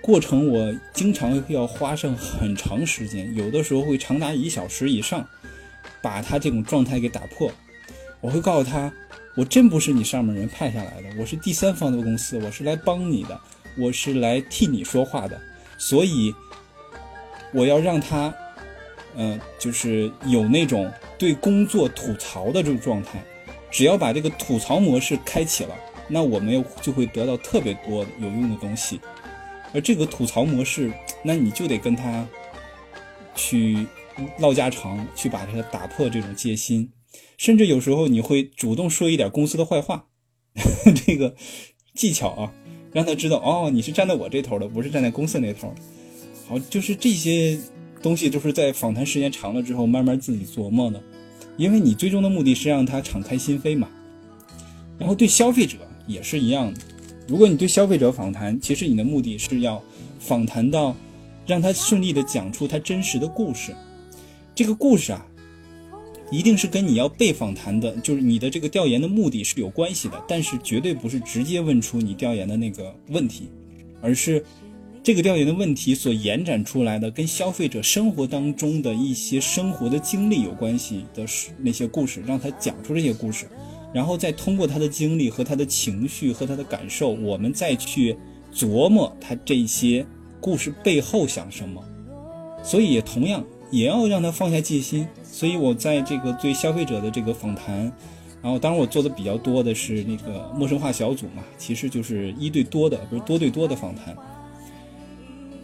[0.02, 5.26] 过程我经常要花上很长时间，有的时候会长达一小时以上，
[6.02, 7.50] 把他这种状态给打破。
[8.20, 8.92] 我会告诉他，
[9.36, 13.40] 我真不是你上面人派下来的，我是第三方的公司，我是来帮你的，
[13.78, 15.40] 我是来替你说话的，
[15.78, 16.34] 所以
[17.54, 18.34] 我要让他，
[19.16, 23.24] 嗯、就是有那种对工作吐槽的这种状态。
[23.70, 25.76] 只要把这个吐槽模式开启了，
[26.08, 29.00] 那我们又就会得到特别多有用的东西。
[29.74, 30.92] 而这个吐槽模式，
[31.24, 32.28] 那你就得跟他
[33.36, 33.86] 去
[34.40, 36.90] 唠家常，去把它打破这种戒心，
[37.38, 40.06] 甚至有时候你会主动说一点公司的坏话，
[41.06, 41.36] 这个
[41.94, 42.54] 技巧啊，
[42.94, 45.74] 让他知道哦，你是站在我这头的，不是站在公司那头。
[46.48, 47.60] 好，就是这些
[48.02, 51.04] 东西都是在访谈时间长了之后慢慢自己琢磨的，
[51.58, 53.90] 因为你最终的目的是让他敞开心扉嘛。
[54.98, 55.78] 然后对消费者
[56.08, 56.80] 也是一样的。
[57.28, 59.84] 如果你对消费者访谈，其实你的目的是要
[60.20, 60.96] 访谈到，
[61.46, 63.76] 让他顺利的讲出他真实的故事。
[64.56, 65.26] 这个故事啊，
[66.32, 73.50] 一定是跟你要被访谈的，就是你的这个调研的目的是有关系的，但是绝对不是直接问出你调研的那个问题，
[74.02, 74.44] 而是
[75.04, 81.26] 这个调研的问题所延展出来的，跟消费者生活当中的一些生活的经历有关系的
[81.60, 83.48] 那些故事，让他讲出这些故事。
[83.98, 88.16] 然后再通过他的经历和他的情绪和他的感受，我们再去
[88.54, 90.06] 琢磨他这些
[90.40, 91.84] 故事背后想什么。
[92.62, 95.08] 所以也同样也要让他放下戒心。
[95.24, 97.92] 所以我在这个对消费者的这个访谈，
[98.40, 104.16] 然后当然我做的比较多的是那个陌生化小组嘛，其实就是一对多的，不是多对多的访谈。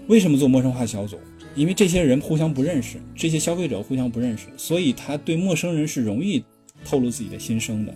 [0.08, 1.20] 为什么做陌生化小组？
[1.54, 6.44] 因为这些人互相不认识，这些消费者互相不认识，所以他对陌生人是容易
[6.84, 7.94] 透露自己的心声的。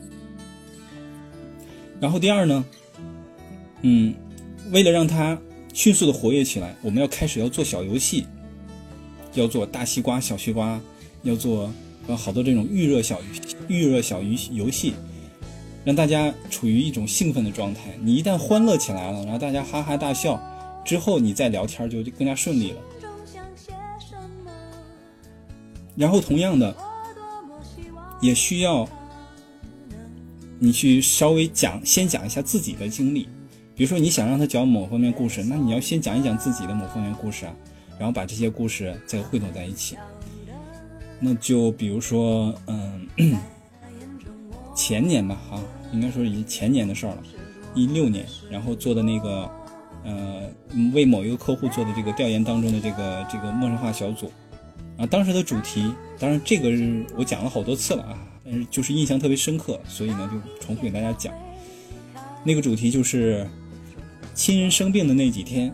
[1.99, 2.63] 然后第二呢，
[3.81, 4.13] 嗯，
[4.71, 5.37] 为了让它
[5.73, 8.25] 迅速的活跃起来，我们要开始要做小游戏，
[9.33, 10.79] 要做大西瓜、小西瓜，
[11.23, 11.71] 要做
[12.07, 13.19] 呃好多这种预热小
[13.67, 14.93] 预热小游游戏，
[15.83, 17.97] 让大家处于一种兴奋的状态。
[17.99, 20.39] 你一旦欢乐起来了，然后大家哈哈大笑
[20.85, 22.81] 之后，你再聊天就更加顺利了。
[25.95, 26.75] 然后同样的，
[28.21, 28.87] 也需要。
[30.59, 33.27] 你去稍微讲，先讲一下自己的经历，
[33.75, 37.53] 比如说你想让他讲某方面故事，那你要先讲一讲自己的某方面故事啊，
[37.99, 39.95] 然后把这些故事再汇总在一起。
[41.19, 43.07] 那就比如说，嗯，
[44.75, 45.61] 前年吧，哈，
[45.93, 47.23] 应该说已经前年的事儿了，
[47.75, 49.49] 一六年，然后做的那个，
[50.03, 50.49] 呃，
[50.93, 54.31] 为某一个客户做的这个调研当中的这个这个陌生化小组，
[54.97, 58.17] 啊，当时的主题，当然这个是我讲了好多次了啊。
[58.49, 61.33] 但是就是印象特别深刻，所以呢就重复给大家讲。
[62.45, 63.45] 那个主题就是
[64.33, 65.73] 亲人生病的那几天，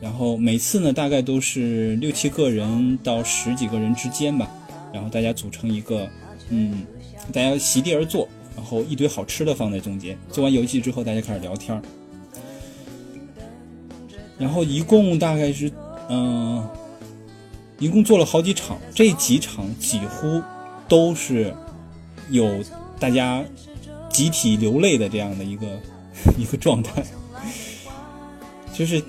[0.00, 4.48] 然后每次呢大概都是六七个人到十几个人之间吧，
[4.92, 6.08] 然后大家组成一个，
[6.50, 6.86] 嗯，
[7.32, 10.16] 大家席地而坐，然后一堆好吃的放在中间。
[10.30, 11.82] 做完游戏之后，大家开始聊天儿
[14.38, 15.72] 然后一共大概是，
[16.08, 16.64] 嗯，
[17.80, 20.40] 一共做了好几场，这几场几乎
[20.86, 21.52] 都是。
[22.32, 22.64] 有
[22.98, 23.44] 大家
[24.10, 25.80] 集体流泪的这样的一个
[26.36, 27.04] 一个状态，
[28.74, 29.00] 就是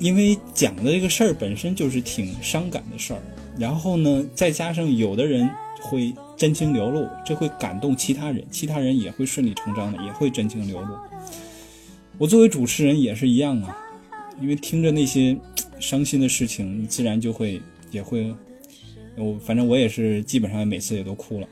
[0.00, 3.22] 因为讲的这个事儿本身就是挺伤感的事儿，
[3.58, 5.48] 然后呢，再加上有的人
[5.82, 10.96] 会真情流露，这会感动其他人，其他人也会顺理成章的也会真情流露。
[12.16, 13.76] 我作为主持人也是一样啊，
[14.40, 15.36] 因为听着那些
[15.78, 17.60] 伤心的事情，自然就会
[17.90, 18.34] 也会，
[19.16, 21.48] 我反正我也是基本上每次也都哭了。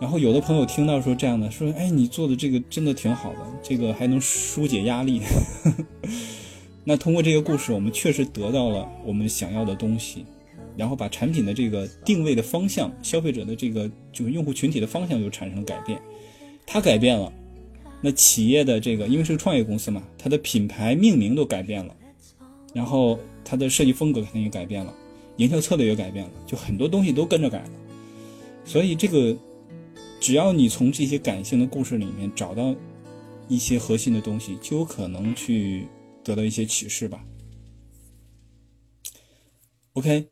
[0.00, 5.20] 然后有的朋友听到说这样的，说：“哎，你做的这个真的挺好的，这个还能疏解压力。
[6.84, 10.24] ”那通过这个故事，我们确实得到了我们想要的东西，
[10.76, 16.00] 然后把产品的这个定位的方向、消费者的这个就是用户群体的方向又产生了改变。
[16.64, 17.32] 它改变了，
[18.00, 21.92] 那企业的这个因为是创业公司嘛，它的品牌命名都改变了，
[22.72, 24.94] 然后它的设计风格肯定也改变了，
[25.38, 27.70] 营销策略也改变了，就很多东西都跟着改了。
[28.64, 29.36] 所以这个。
[30.20, 32.74] 只要你从这些感性的故事里面找到
[33.48, 35.86] 一些核心的东西，就有可能去
[36.22, 37.24] 得到一些启示吧。
[39.94, 40.28] OK，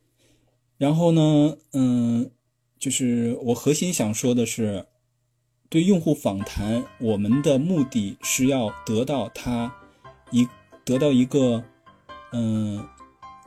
[0.77, 2.31] 然后呢，嗯，
[2.79, 4.87] 就是我核心想说的是，
[5.69, 9.75] 对用户访谈，我们的目的是要得到他
[10.31, 10.47] 一
[10.85, 11.65] 得到一个，
[12.33, 12.87] 嗯，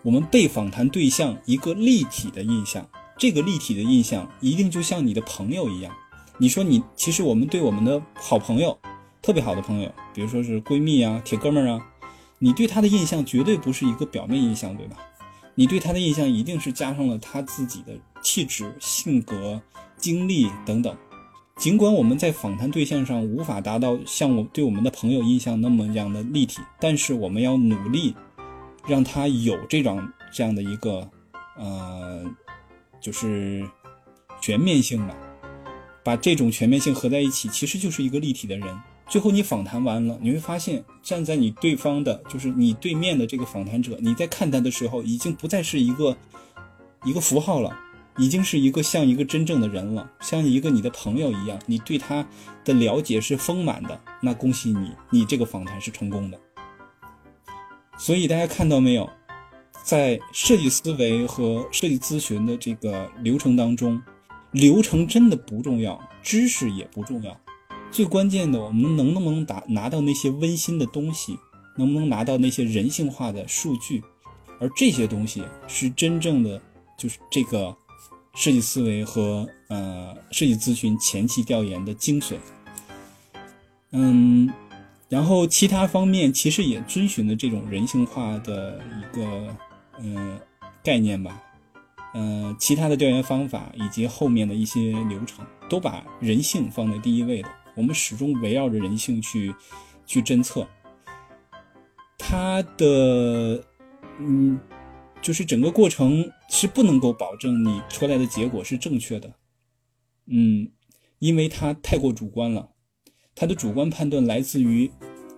[0.03, 2.90] 我们被访谈对象一个立体的印象。
[3.18, 5.94] 这个立体的印象一定就像你的朋友一样。
[6.41, 8.78] 你说你其实我们对我们的好朋友，
[9.22, 11.86] 特别好的朋友，比如说是闺蜜啊、铁哥们儿啊，
[12.40, 14.95] 你对他的印象绝对不是一个表面印象，对吧？
[15.56, 17.91] 你对他的印象一定是加上了他自己的
[18.22, 19.61] 气质、性格、
[19.98, 20.95] 经历等等。
[21.57, 28.16] 尽管我们在访谈对象上无法达到像我对我们的朋友印象那么样的立体，但是我们要努力
[28.88, 30.02] 让他有这种
[30.32, 31.06] 这样的一个
[31.57, 32.24] 呃，
[33.02, 33.70] 就是
[34.40, 35.14] 全面性吧。
[36.10, 38.76] 把这种全面性合在一起，其实就是一个立体的人。
[39.07, 46.18] 最后你访谈完了，你会发现，站在你对方的，就是你对面的这个访谈者，你在看他的时候，已经不再是一个
[47.06, 47.77] 一个符号了，
[48.18, 51.60] 已经是一个像一个真正的人了，像一个你的朋友一样。
[51.68, 52.27] 你对他
[52.65, 56.40] 的了解是丰满的，那恭喜你，你这个访谈是成功的。
[57.99, 59.07] 所以大家看到没有，
[59.84, 64.02] 在设计思维和设计咨询的这个流程当中，
[64.51, 67.39] 流程真的不重要，知识也不重要。
[67.91, 71.38] 最关键的，我们能不能达拿到那些温馨的东西，
[71.77, 74.03] 能不能拿到那些人性化的数据？
[74.59, 76.61] 而这些东西是真正的，
[76.97, 77.76] 就是这个
[78.35, 82.35] 设计思维和呃设计咨询前期调研的精髓。
[83.91, 84.51] 嗯，
[85.07, 89.55] 然后其他方面其实也遵循了这种人性化的一个
[89.99, 90.39] 嗯
[90.84, 91.41] 概念吧。
[92.14, 97.49] 嗯，其他的调研方法以及后面的一些流程，都把人性放在第一位的。
[97.76, 99.53] 我们始终围绕着人性去
[100.06, 100.68] 去侦测，
[102.18, 103.64] 它的
[104.19, 104.60] 嗯，
[105.22, 109.31] 就是整个过程是不能够保证你出来的结果是正确的，
[110.26, 110.69] 嗯，
[111.19, 112.69] 因为它太过主观了，
[113.36, 114.91] 它的主观判断来自于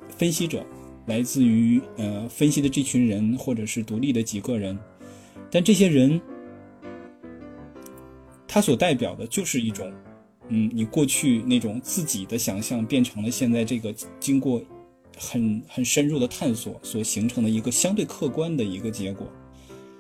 [0.10, 0.66] 分析者，
[1.06, 4.80] 来自于呃分析的这群人或者是独立的几个人，
[5.52, 6.20] 但这些人
[8.54, 9.90] 它所代表的就是一种。
[10.54, 14.62] 嗯，你过去那种自己的想象变成了现在这个经过
[15.18, 19.26] 很很深入的探索所形成的一个相对客观的一个结果，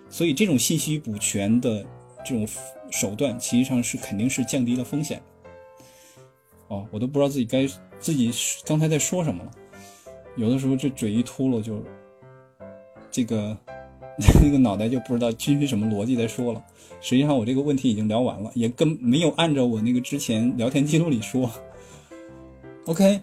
[0.09, 1.85] 所以这种信息补全的
[2.25, 2.45] 这种
[2.89, 5.21] 手段，实际上是肯定是降低了风险。
[6.67, 7.65] 哦，我都不知道自己该
[7.97, 8.29] 自己
[8.65, 9.51] 刚才在说什么了，
[10.35, 11.81] 有的时候这嘴一秃噜就
[13.09, 13.57] 这个。
[14.43, 16.63] 那个脑袋就不知道基于什么逻辑在说了。
[17.01, 21.49] 实际上我这个问题已经聊完了，也跟没有按照我那个之前聊天记录里说。
[22.85, 23.19] OK，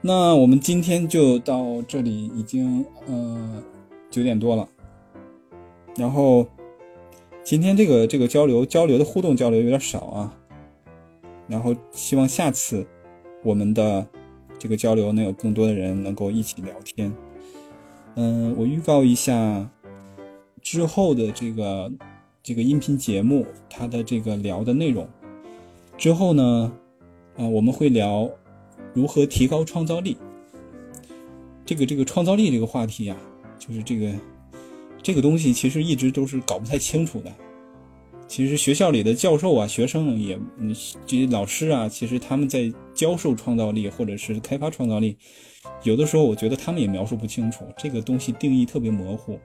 [0.00, 3.62] 那我们今天就到这里，已经呃
[4.10, 4.68] 九点多了。
[5.96, 6.46] 然后
[7.42, 10.34] 今天这个这个交流交流的互动交流有点少啊。
[11.48, 12.86] 然后希望下次
[13.44, 14.06] 我们的
[14.58, 17.12] 这个交流能有更多的人能够一起聊天。
[18.16, 19.70] 嗯，我预告一下
[20.66, 21.92] 之后的这个
[22.42, 25.08] 这个音频节目，它的这个聊的内容。
[25.96, 26.72] 之后呢，
[27.36, 28.28] 啊，我们会聊
[28.92, 30.16] 如何提高创造力。
[31.64, 33.16] 这个这个创造力这个话题啊，
[33.60, 34.12] 就是这个
[35.00, 37.32] 这个东西，其实一直都是搞不太清楚的。
[38.26, 40.74] 其实学校里的教授啊、学生也，嗯，
[41.06, 45.16] 这些老师啊，其实他们在教授创造力或者是开发创造力。
[45.84, 49.38] 有的时候我觉得他们也描述不清楚这个东西，定义特别模糊。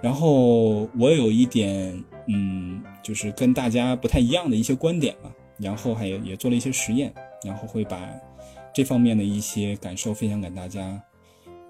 [0.00, 5.32] 然后我有一点，嗯，就是跟大家不太一样的一些观点嘛。
[5.58, 7.14] 然后还也做了一些实验，
[7.44, 7.98] 然后会把
[8.74, 11.02] 这方面的一些感受分享给大家。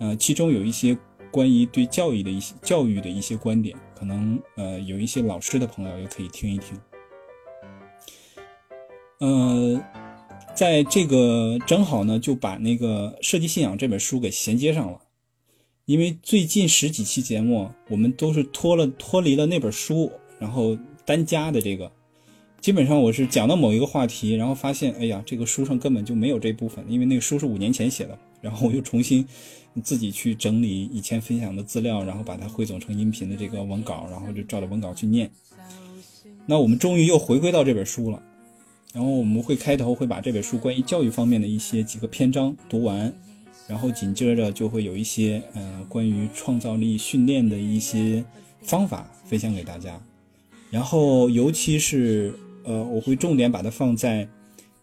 [0.01, 0.97] 呃，其中有一些
[1.31, 6.79] 关于对教育的一些教育的一些观点，可能呃有一些老师的朋友也可以听一听。
[9.19, 9.81] 呃。
[10.55, 14.99] 在这个正好呢，就把那个《设计信仰》这本书给衔接上了，
[15.87, 21.93] 因为最近十几期节目，我们都是脱了脱离了那本书，然后单加的这个，
[22.61, 29.25] 基本上我是讲到某一个话题，然后发现，哎呀，这个书上根本就没有这部分，因为那个书是五年前写的，然后我又重新
[29.85, 35.31] 自己去整理以前分享的资料，然后把它汇总成音频的这个文稿，然后就照着文稿去念。
[36.47, 38.21] 那我们终于又回归到这本书了。
[38.93, 43.15] 然后我们会开头会把这本书关于教育方面的一些几个篇章读完，
[43.69, 48.25] 然后紧接着就会有一些呃关于创造力训练的一些
[48.63, 50.01] 方法分享给大家，
[50.71, 52.33] 然后尤其是
[52.65, 54.29] 呃我会重点把它放在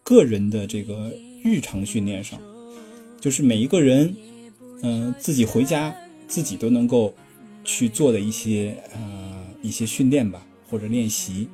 [0.02, 1.10] 个人的这个
[1.42, 2.38] 日常训练上，
[3.20, 4.14] 就是每一个人
[4.82, 5.94] 嗯自己回家
[6.28, 7.14] 自己都能够
[7.64, 11.48] 去做的一些呃一些训练吧或者练习，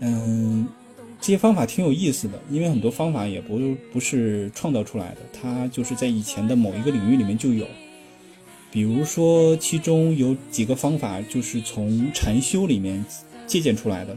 [0.00, 0.66] 嗯。
[1.22, 3.60] 这些方法挺有意思的，因为很多方法也不
[3.92, 7.64] 不是创造出来的，它就是在以前的某一个领域里面就有。
[8.72, 13.04] 比如说，其中有几个方法就是从禅修里面
[13.46, 14.16] 借鉴出来的。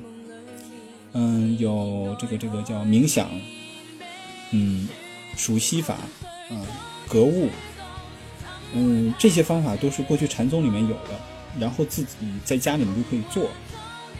[1.13, 3.29] 嗯，有这个这个叫冥想，
[4.49, 4.87] 嗯，
[5.37, 5.93] 数息法，
[6.49, 6.57] 啊，
[7.07, 7.49] 格物，
[8.73, 11.19] 嗯，这些方法都是过去禅宗里面有的，
[11.59, 13.47] 然后自己在家里面就可以做。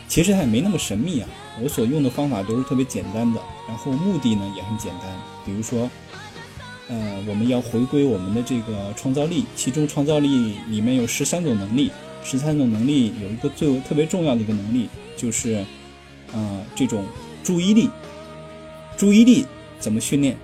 [0.08, 1.28] 其实它也没那么神秘啊，
[1.62, 5.10] 我所用的方法都是特别简单的，然后目的呢也很简单，
[5.46, 5.90] 比如说，
[6.88, 11.92] 呃，我们要回归我们的这个创造力，其中创造力里面有十三种能力，
[12.24, 14.88] 十三种能力有一个最特别重要的一个能力
[15.18, 15.66] 就是，
[16.34, 17.04] 呃，这种
[17.44, 17.90] 注意力。
[18.98, 19.46] 注意力
[19.80, 20.38] 怎么训练？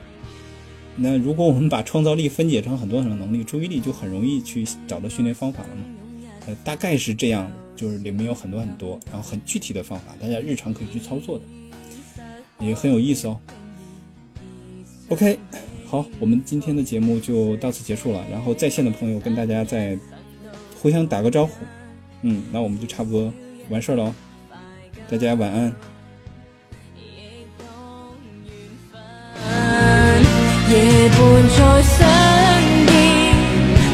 [0.97, 5.83] 那如果我们把创造力分解成很多种能力，注意力就很容易去找到训练方法了嘛？
[6.47, 11.45] 呃，大概是这样，就是里面有很多很多，然后很具体的方法，大家日常可以去操作的，
[12.59, 13.39] 也很有意思哦。
[15.09, 15.39] ok，
[15.85, 19.97] 好，我们今天的节目就到此结束了，然后在线的朋友跟大家再
[20.81, 21.53] 互相打个招呼。
[22.21, 23.33] 嗯，那我们就差不多
[23.69, 24.13] 完事了哦，
[25.09, 25.73] 大家晚安。
[30.69, 31.19] 夜半
[31.49, 32.61] 在山。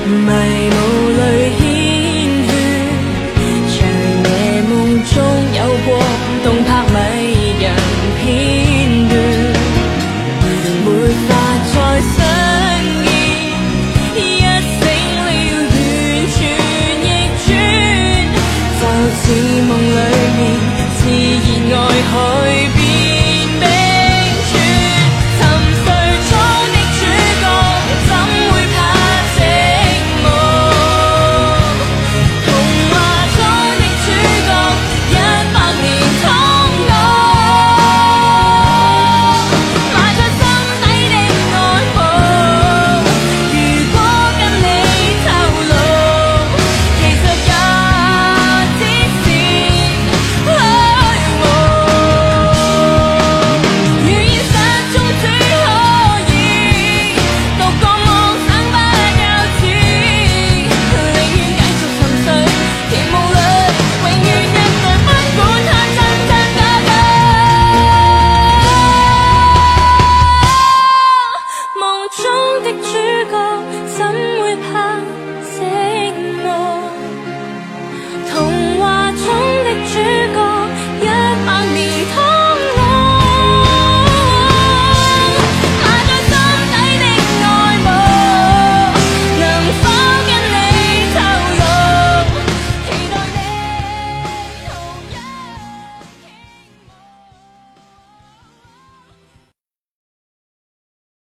[0.07, 0.29] 迷
[0.69, 0.77] 雾
[1.61, 1.66] 里。